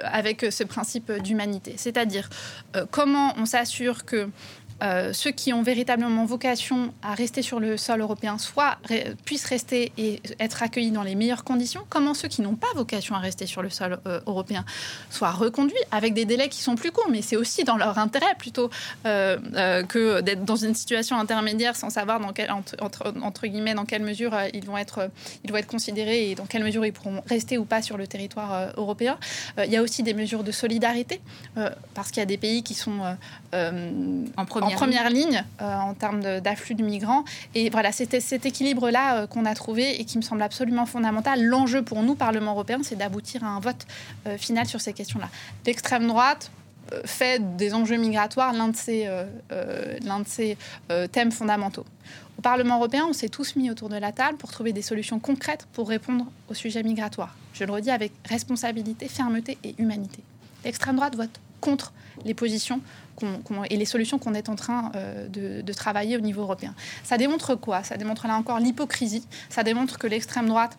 avec 0.03 0.45
ce 0.49 0.63
principe 0.63 1.11
d'humanité. 1.11 1.75
C'est-à-dire 1.77 2.29
comment 2.91 3.33
on 3.37 3.45
s'assure 3.45 4.05
que 4.05 4.29
euh, 4.83 5.13
ceux 5.13 5.31
qui 5.31 5.53
ont 5.53 5.63
véritablement 5.63 6.25
vocation 6.25 6.93
à 7.01 7.13
rester 7.13 7.41
sur 7.41 7.59
le 7.59 7.77
sol 7.77 8.01
européen 8.01 8.37
soit 8.37 8.77
puissent 9.23 9.45
rester 9.45 9.93
et 9.97 10.21
être 10.39 10.61
accueillis 10.61 10.91
dans 10.91 11.03
les 11.03 11.15
meilleures 11.15 11.43
conditions, 11.43 11.81
comment 11.89 12.13
ceux 12.13 12.27
qui 12.27 12.41
n'ont 12.41 12.55
pas 12.55 12.67
vocation 12.75 13.15
à 13.15 13.19
rester 13.19 13.45
sur 13.45 13.61
le 13.61 13.69
sol 13.69 13.99
euh, 14.07 14.19
européen 14.27 14.65
soient 15.09 15.31
reconduits 15.31 15.77
avec 15.91 16.13
des 16.13 16.25
délais 16.25 16.49
qui 16.49 16.61
sont 16.61 16.75
plus 16.75 16.91
courts. 16.91 17.07
Mais 17.09 17.21
c'est 17.21 17.37
aussi 17.37 17.63
dans 17.63 17.77
leur 17.77 17.97
intérêt 17.97 18.35
plutôt 18.37 18.69
que 19.03 20.21
d'être 20.21 20.43
dans 20.43 20.55
une 20.55 20.73
situation 20.73 21.17
intermédiaire 21.17 21.75
sans 21.75 21.89
savoir 21.89 22.19
dans 22.19 22.33
entre, 22.81 23.47
guillemets 23.47 23.73
dans 23.73 23.85
quelle 23.85 24.03
mesure 24.03 24.35
ils 24.53 24.65
vont 24.65 24.77
être 24.77 25.09
ils 25.43 25.51
vont 25.51 25.57
être 25.57 25.67
considérés 25.67 26.31
et 26.31 26.35
dans 26.35 26.45
quelle 26.45 26.63
mesure 26.63 26.85
ils 26.85 26.93
pourront 26.93 27.21
rester 27.27 27.57
ou 27.57 27.65
pas 27.65 27.81
sur 27.81 27.97
le 27.97 28.07
territoire 28.07 28.73
européen. 28.77 29.17
il 29.57 29.71
y 29.71 29.77
a 29.77 29.81
aussi 29.81 30.03
des 30.03 30.13
mesures 30.13 30.43
de 30.43 30.51
solidarité 30.51 31.21
parce 31.93 32.09
qu'il 32.09 32.19
y 32.19 32.23
a 32.23 32.25
des 32.27 32.37
pays 32.37 32.63
qui 32.63 32.73
sont 32.73 32.99
en 33.53 34.45
première, 34.45 34.72
ligne, 35.09 35.43
euh, 35.61 35.75
en 35.77 35.93
termes 35.93 36.21
d'afflux 36.39 36.75
de, 36.75 36.83
migrants. 36.83 37.23
Et 37.55 37.69
voilà, 37.69 37.91
c'était 37.91 38.19
cet 38.19 38.45
équilibre-là 38.45 39.15
euh, 39.15 39.27
qu'on 39.27 39.45
a 39.45 39.55
trouvé 39.55 39.99
et 39.99 40.05
qui 40.05 40.17
me 40.17 40.23
semble 40.23 40.41
absolument 40.41 40.85
fondamental. 40.85 41.43
L'enjeu 41.43 41.81
pour 41.81 42.03
nous, 42.03 42.15
Parlement 42.15 42.51
européen, 42.51 42.79
c'est 42.83 42.95
d'aboutir 42.95 43.43
à 43.43 43.47
un 43.47 43.59
vote 43.59 43.85
euh, 44.27 44.37
final 44.37 44.65
sur 44.67 44.81
ces 44.81 44.93
questions-là. 44.93 45.29
L'extrême 45.65 46.07
droite 46.07 46.51
fait 47.05 47.55
des 47.55 47.73
enjeux 47.73 47.95
migratoires 47.95 48.53
l'un 48.53 48.67
de 48.67 48.75
ses, 48.75 49.09
l'un 50.03 50.19
de 50.19 50.27
ses 50.27 50.57
thèmes 51.11 51.31
fondamentaux. 51.31 51.85
Au 52.37 52.41
Parlement 52.41 52.75
européen, 52.75 53.05
on 53.09 53.13
s'est 53.13 53.29
tous 53.29 53.55
mis 53.55 53.71
autour 53.71 53.89
de 53.89 53.95
la 53.95 54.11
table 54.11 54.37
pour 54.37 54.51
trouver 54.51 54.73
des 54.73 54.81
solutions 54.81 55.17
concrètes 55.17 55.65
pour 55.71 55.87
répondre 55.87 56.25
au 56.49 56.53
sujet 56.53 56.83
migratoire. 56.83 57.35
Je 57.53 57.63
le 57.63 57.71
redis 57.71 57.89
avec 57.89 58.11
responsabilité, 58.25 59.07
fermeté 59.07 59.57
et 59.63 59.73
humanité. 59.79 60.21
L'extrême 60.65 60.97
droite 60.97 61.15
vote 61.15 61.39
contre 61.61 61.93
les 62.25 62.33
positions 62.33 62.81
et 63.69 63.77
les 63.77 63.85
solutions 63.85 64.19
qu'on 64.19 64.33
est 64.33 64.49
en 64.49 64.55
train 64.55 64.91
euh, 64.95 65.27
de, 65.27 65.61
de, 65.61 65.73
travailler 65.73 66.17
au 66.17 66.21
niveau 66.21 66.41
européen. 66.41 66.73
Ça 67.03 67.17
démontre 67.17 67.55
quoi? 67.55 67.83
Ça 67.83 67.97
démontre 67.97 68.27
là 68.27 68.35
encore 68.35 68.59
l'hypocrisie. 68.59 69.25
Ça 69.49 69.63
démontre 69.63 69.97
que 69.97 70.07
l'extrême 70.07 70.47
droite 70.47 70.77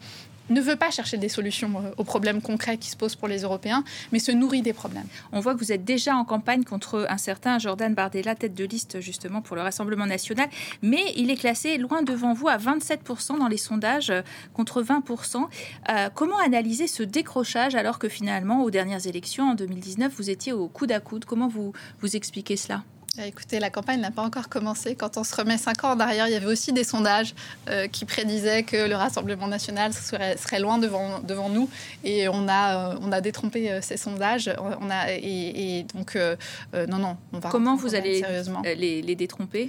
ne 0.50 0.60
veut 0.60 0.76
pas 0.76 0.90
chercher 0.90 1.16
des 1.16 1.28
solutions 1.28 1.72
euh, 1.76 1.90
aux 1.96 2.04
problèmes 2.04 2.42
concrets 2.42 2.78
qui 2.78 2.90
se 2.90 2.96
posent 2.96 3.16
pour 3.16 3.28
les 3.28 3.42
Européens, 3.42 3.84
mais 4.12 4.18
se 4.18 4.32
nourrit 4.32 4.62
des 4.62 4.72
problèmes. 4.72 5.06
On 5.32 5.40
voit 5.40 5.54
que 5.54 5.58
vous 5.58 5.72
êtes 5.72 5.84
déjà 5.84 6.16
en 6.16 6.24
campagne 6.24 6.64
contre 6.64 7.06
un 7.08 7.18
certain 7.18 7.58
Jordan 7.58 7.94
Bardella, 7.94 8.34
tête 8.34 8.54
de 8.54 8.64
liste 8.64 9.00
justement 9.00 9.40
pour 9.40 9.56
le 9.56 9.62
Rassemblement 9.62 10.06
national, 10.06 10.48
mais 10.82 11.12
il 11.16 11.30
est 11.30 11.36
classé 11.36 11.78
loin 11.78 12.02
devant 12.02 12.32
vous 12.32 12.48
à 12.48 12.56
27% 12.56 13.38
dans 13.38 13.48
les 13.48 13.56
sondages 13.56 14.10
euh, 14.10 14.22
contre 14.52 14.82
20%. 14.82 15.46
Euh, 15.88 16.08
comment 16.14 16.38
analyser 16.38 16.86
ce 16.86 17.02
décrochage 17.02 17.74
alors 17.74 17.98
que 17.98 18.08
finalement, 18.08 18.62
aux 18.62 18.70
dernières 18.70 19.06
élections 19.06 19.50
en 19.50 19.54
2019, 19.54 20.12
vous 20.16 20.30
étiez 20.30 20.52
au 20.52 20.68
coude 20.68 20.92
à 20.92 21.00
coude? 21.00 21.24
Comment 21.24 21.48
vous, 21.48 21.72
vous 22.00 22.16
expliquez 22.16 22.56
cela? 22.56 22.82
Écoutez, 23.22 23.60
la 23.60 23.70
campagne 23.70 24.00
n'a 24.00 24.10
pas 24.10 24.22
encore 24.22 24.48
commencé. 24.48 24.94
Quand 24.94 25.16
on 25.16 25.24
se 25.24 25.34
remet 25.36 25.56
cinq 25.56 25.84
ans 25.84 25.92
en 25.92 26.00
arrière, 26.00 26.26
il 26.26 26.32
y 26.32 26.36
avait 26.36 26.46
aussi 26.46 26.72
des 26.72 26.84
sondages 26.84 27.34
euh, 27.68 27.86
qui 27.86 28.04
prédisaient 28.04 28.64
que 28.64 28.88
le 28.88 28.96
Rassemblement 28.96 29.46
national 29.46 29.92
serait, 29.92 30.36
serait 30.36 30.58
loin 30.58 30.78
devant, 30.78 31.20
devant 31.20 31.48
nous. 31.48 31.68
Et 32.02 32.28
on 32.28 32.48
a, 32.48 32.92
euh, 32.92 32.98
on 33.00 33.12
a 33.12 33.20
détrompé 33.20 33.70
euh, 33.70 33.80
ces 33.80 33.96
sondages. 33.96 34.50
On 34.58 34.90
a, 34.90 35.12
et, 35.12 35.86
donc, 35.94 36.16
non, 36.16 36.98
non, 36.98 37.16
on 37.32 37.38
va 37.38 37.50
Comment 37.50 37.76
vous 37.76 37.94
allez 37.94 38.24
les, 38.76 39.02
les 39.02 39.14
détromper? 39.14 39.68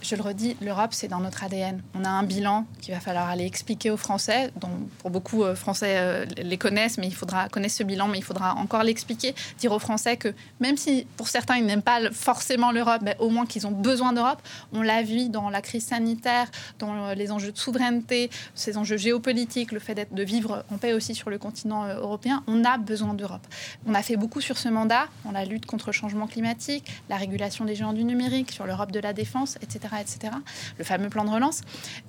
Je 0.00 0.16
le 0.16 0.22
redis, 0.22 0.56
l'Europe, 0.62 0.92
c'est 0.92 1.08
dans 1.08 1.20
notre 1.20 1.44
ADN. 1.44 1.82
On 1.94 2.04
a 2.04 2.08
un 2.08 2.22
bilan 2.22 2.66
qu'il 2.80 2.94
va 2.94 3.00
falloir 3.00 3.28
aller 3.28 3.44
expliquer 3.44 3.90
aux 3.90 3.98
Français, 3.98 4.50
dont 4.58 4.70
pour 4.98 5.10
beaucoup 5.10 5.44
Français 5.54 6.26
les 6.38 6.56
connaissent, 6.56 6.96
mais 6.96 7.06
il 7.06 7.14
faudra 7.14 7.48
connaître 7.50 7.74
ce 7.74 7.82
bilan, 7.82 8.08
mais 8.08 8.18
il 8.18 8.24
faudra 8.24 8.54
encore 8.54 8.82
l'expliquer, 8.82 9.34
dire 9.58 9.72
aux 9.72 9.78
Français 9.78 10.16
que 10.16 10.32
même 10.60 10.78
si 10.78 11.06
pour 11.16 11.28
certains, 11.28 11.56
ils 11.56 11.66
n'aiment 11.66 11.82
pas 11.82 12.10
forcément 12.10 12.49
l'Europe, 12.72 13.02
mais 13.02 13.16
au 13.18 13.28
moins 13.28 13.46
qu'ils 13.46 13.66
ont 13.66 13.70
besoin 13.70 14.12
d'Europe. 14.12 14.40
On 14.72 14.82
l'a 14.82 15.02
vu 15.02 15.28
dans 15.28 15.50
la 15.50 15.62
crise 15.62 15.86
sanitaire, 15.86 16.50
dans 16.78 17.12
les 17.12 17.32
enjeux 17.32 17.52
de 17.52 17.58
souveraineté, 17.58 18.30
ces 18.54 18.76
enjeux 18.76 18.96
géopolitiques, 18.96 19.72
le 19.72 19.80
fait 19.80 20.08
de 20.10 20.22
vivre 20.22 20.64
en 20.72 20.78
paix 20.78 20.92
aussi 20.92 21.14
sur 21.14 21.30
le 21.30 21.38
continent 21.38 21.84
euh, 21.84 22.00
européen. 22.00 22.42
On 22.46 22.64
a 22.64 22.78
besoin 22.78 23.14
d'Europe. 23.14 23.46
On 23.86 23.94
a 23.94 24.02
fait 24.02 24.16
beaucoup 24.16 24.40
sur 24.40 24.58
ce 24.58 24.68
mandat, 24.68 25.06
dans 25.24 25.32
la 25.32 25.44
lutte 25.44 25.66
contre 25.66 25.86
le 25.88 25.92
changement 25.92 26.26
climatique, 26.26 26.90
la 27.08 27.16
régulation 27.16 27.64
des 27.64 27.74
géants 27.74 27.92
du 27.92 28.04
numérique, 28.04 28.52
sur 28.52 28.66
l'Europe 28.66 28.92
de 28.92 29.00
la 29.00 29.12
défense, 29.12 29.56
etc., 29.62 29.94
etc. 30.00 30.34
Le 30.78 30.84
fameux 30.84 31.08
plan 31.08 31.24
de 31.24 31.30
relance. 31.30 31.62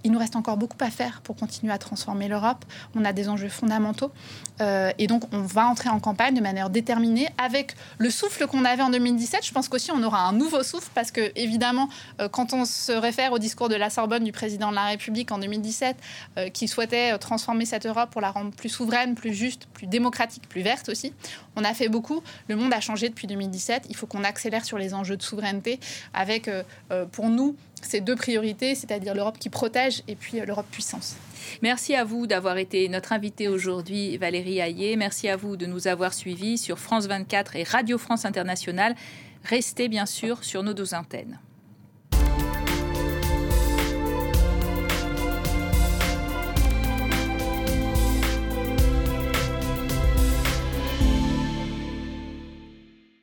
Il 0.03 0.11
nous 0.11 0.19
reste 0.19 0.35
encore 0.35 0.57
beaucoup 0.57 0.77
à 0.81 0.89
faire 0.89 1.21
pour 1.21 1.35
continuer 1.35 1.73
à 1.73 1.77
transformer 1.77 2.27
l'Europe. 2.27 2.65
On 2.95 3.05
a 3.05 3.13
des 3.13 3.29
enjeux 3.29 3.49
fondamentaux. 3.49 4.11
Euh, 4.59 4.91
et 4.97 5.07
donc, 5.07 5.23
on 5.31 5.41
va 5.41 5.67
entrer 5.67 5.89
en 5.89 5.99
campagne 5.99 6.35
de 6.35 6.41
manière 6.41 6.69
déterminée 6.69 7.27
avec 7.37 7.75
le 7.97 8.09
souffle 8.09 8.47
qu'on 8.47 8.65
avait 8.65 8.83
en 8.83 8.89
2017. 8.89 9.45
Je 9.45 9.51
pense 9.51 9.69
qu'aussi, 9.69 9.91
on 9.91 10.03
aura 10.03 10.27
un 10.27 10.30
nouveau 10.31 10.63
souffle 10.63 10.89
parce 10.93 11.11
que, 11.11 11.31
évidemment, 11.35 11.89
euh, 12.19 12.29
quand 12.29 12.53
on 12.53 12.65
se 12.65 12.91
réfère 12.91 13.31
au 13.33 13.39
discours 13.39 13.69
de 13.69 13.75
la 13.75 13.89
Sorbonne 13.89 14.23
du 14.23 14.31
président 14.31 14.69
de 14.69 14.75
la 14.75 14.85
République 14.85 15.31
en 15.31 15.37
2017, 15.37 15.97
euh, 16.37 16.49
qui 16.49 16.67
souhaitait 16.67 17.13
euh, 17.13 17.17
transformer 17.17 17.65
cette 17.65 17.85
Europe 17.85 18.09
pour 18.11 18.21
la 18.21 18.31
rendre 18.31 18.51
plus 18.51 18.69
souveraine, 18.69 19.15
plus 19.15 19.33
juste, 19.33 19.67
plus 19.73 19.87
démocratique, 19.87 20.47
plus 20.47 20.61
verte 20.61 20.89
aussi, 20.89 21.13
on 21.55 21.63
a 21.63 21.73
fait 21.73 21.89
beaucoup. 21.89 22.21
Le 22.47 22.55
monde 22.55 22.73
a 22.73 22.79
changé 22.79 23.09
depuis 23.09 23.27
2017. 23.27 23.85
Il 23.89 23.95
faut 23.95 24.07
qu'on 24.07 24.23
accélère 24.23 24.65
sur 24.65 24.77
les 24.77 24.93
enjeux 24.93 25.17
de 25.17 25.23
souveraineté 25.23 25.79
avec, 26.13 26.49
pour 27.11 27.29
nous, 27.29 27.55
ces 27.81 28.01
deux 28.01 28.15
priorités, 28.15 28.75
c'est-à-dire 28.75 29.13
l'Europe 29.13 29.37
qui 29.39 29.49
protège 29.49 30.03
et 30.07 30.15
puis 30.15 30.39
l'Europe 30.39 30.67
puissance. 30.71 31.15
Merci 31.61 31.95
à 31.95 32.03
vous 32.03 32.27
d'avoir 32.27 32.57
été 32.57 32.87
notre 32.89 33.13
invité 33.13 33.47
aujourd'hui, 33.47 34.17
Valérie 34.17 34.59
Hayé. 34.59 34.95
Merci 34.95 35.27
à 35.27 35.35
vous 35.35 35.57
de 35.57 35.65
nous 35.65 35.87
avoir 35.87 36.13
suivis 36.13 36.57
sur 36.57 36.79
France 36.79 37.07
24 37.07 37.55
et 37.55 37.63
Radio 37.63 37.97
France 37.97 38.25
Internationale. 38.25 38.95
Restez 39.43 39.89
bien 39.89 40.05
sûr 40.05 40.43
sur 40.43 40.63
nos 40.63 40.73
deux 40.73 40.93
antennes. 40.93 41.39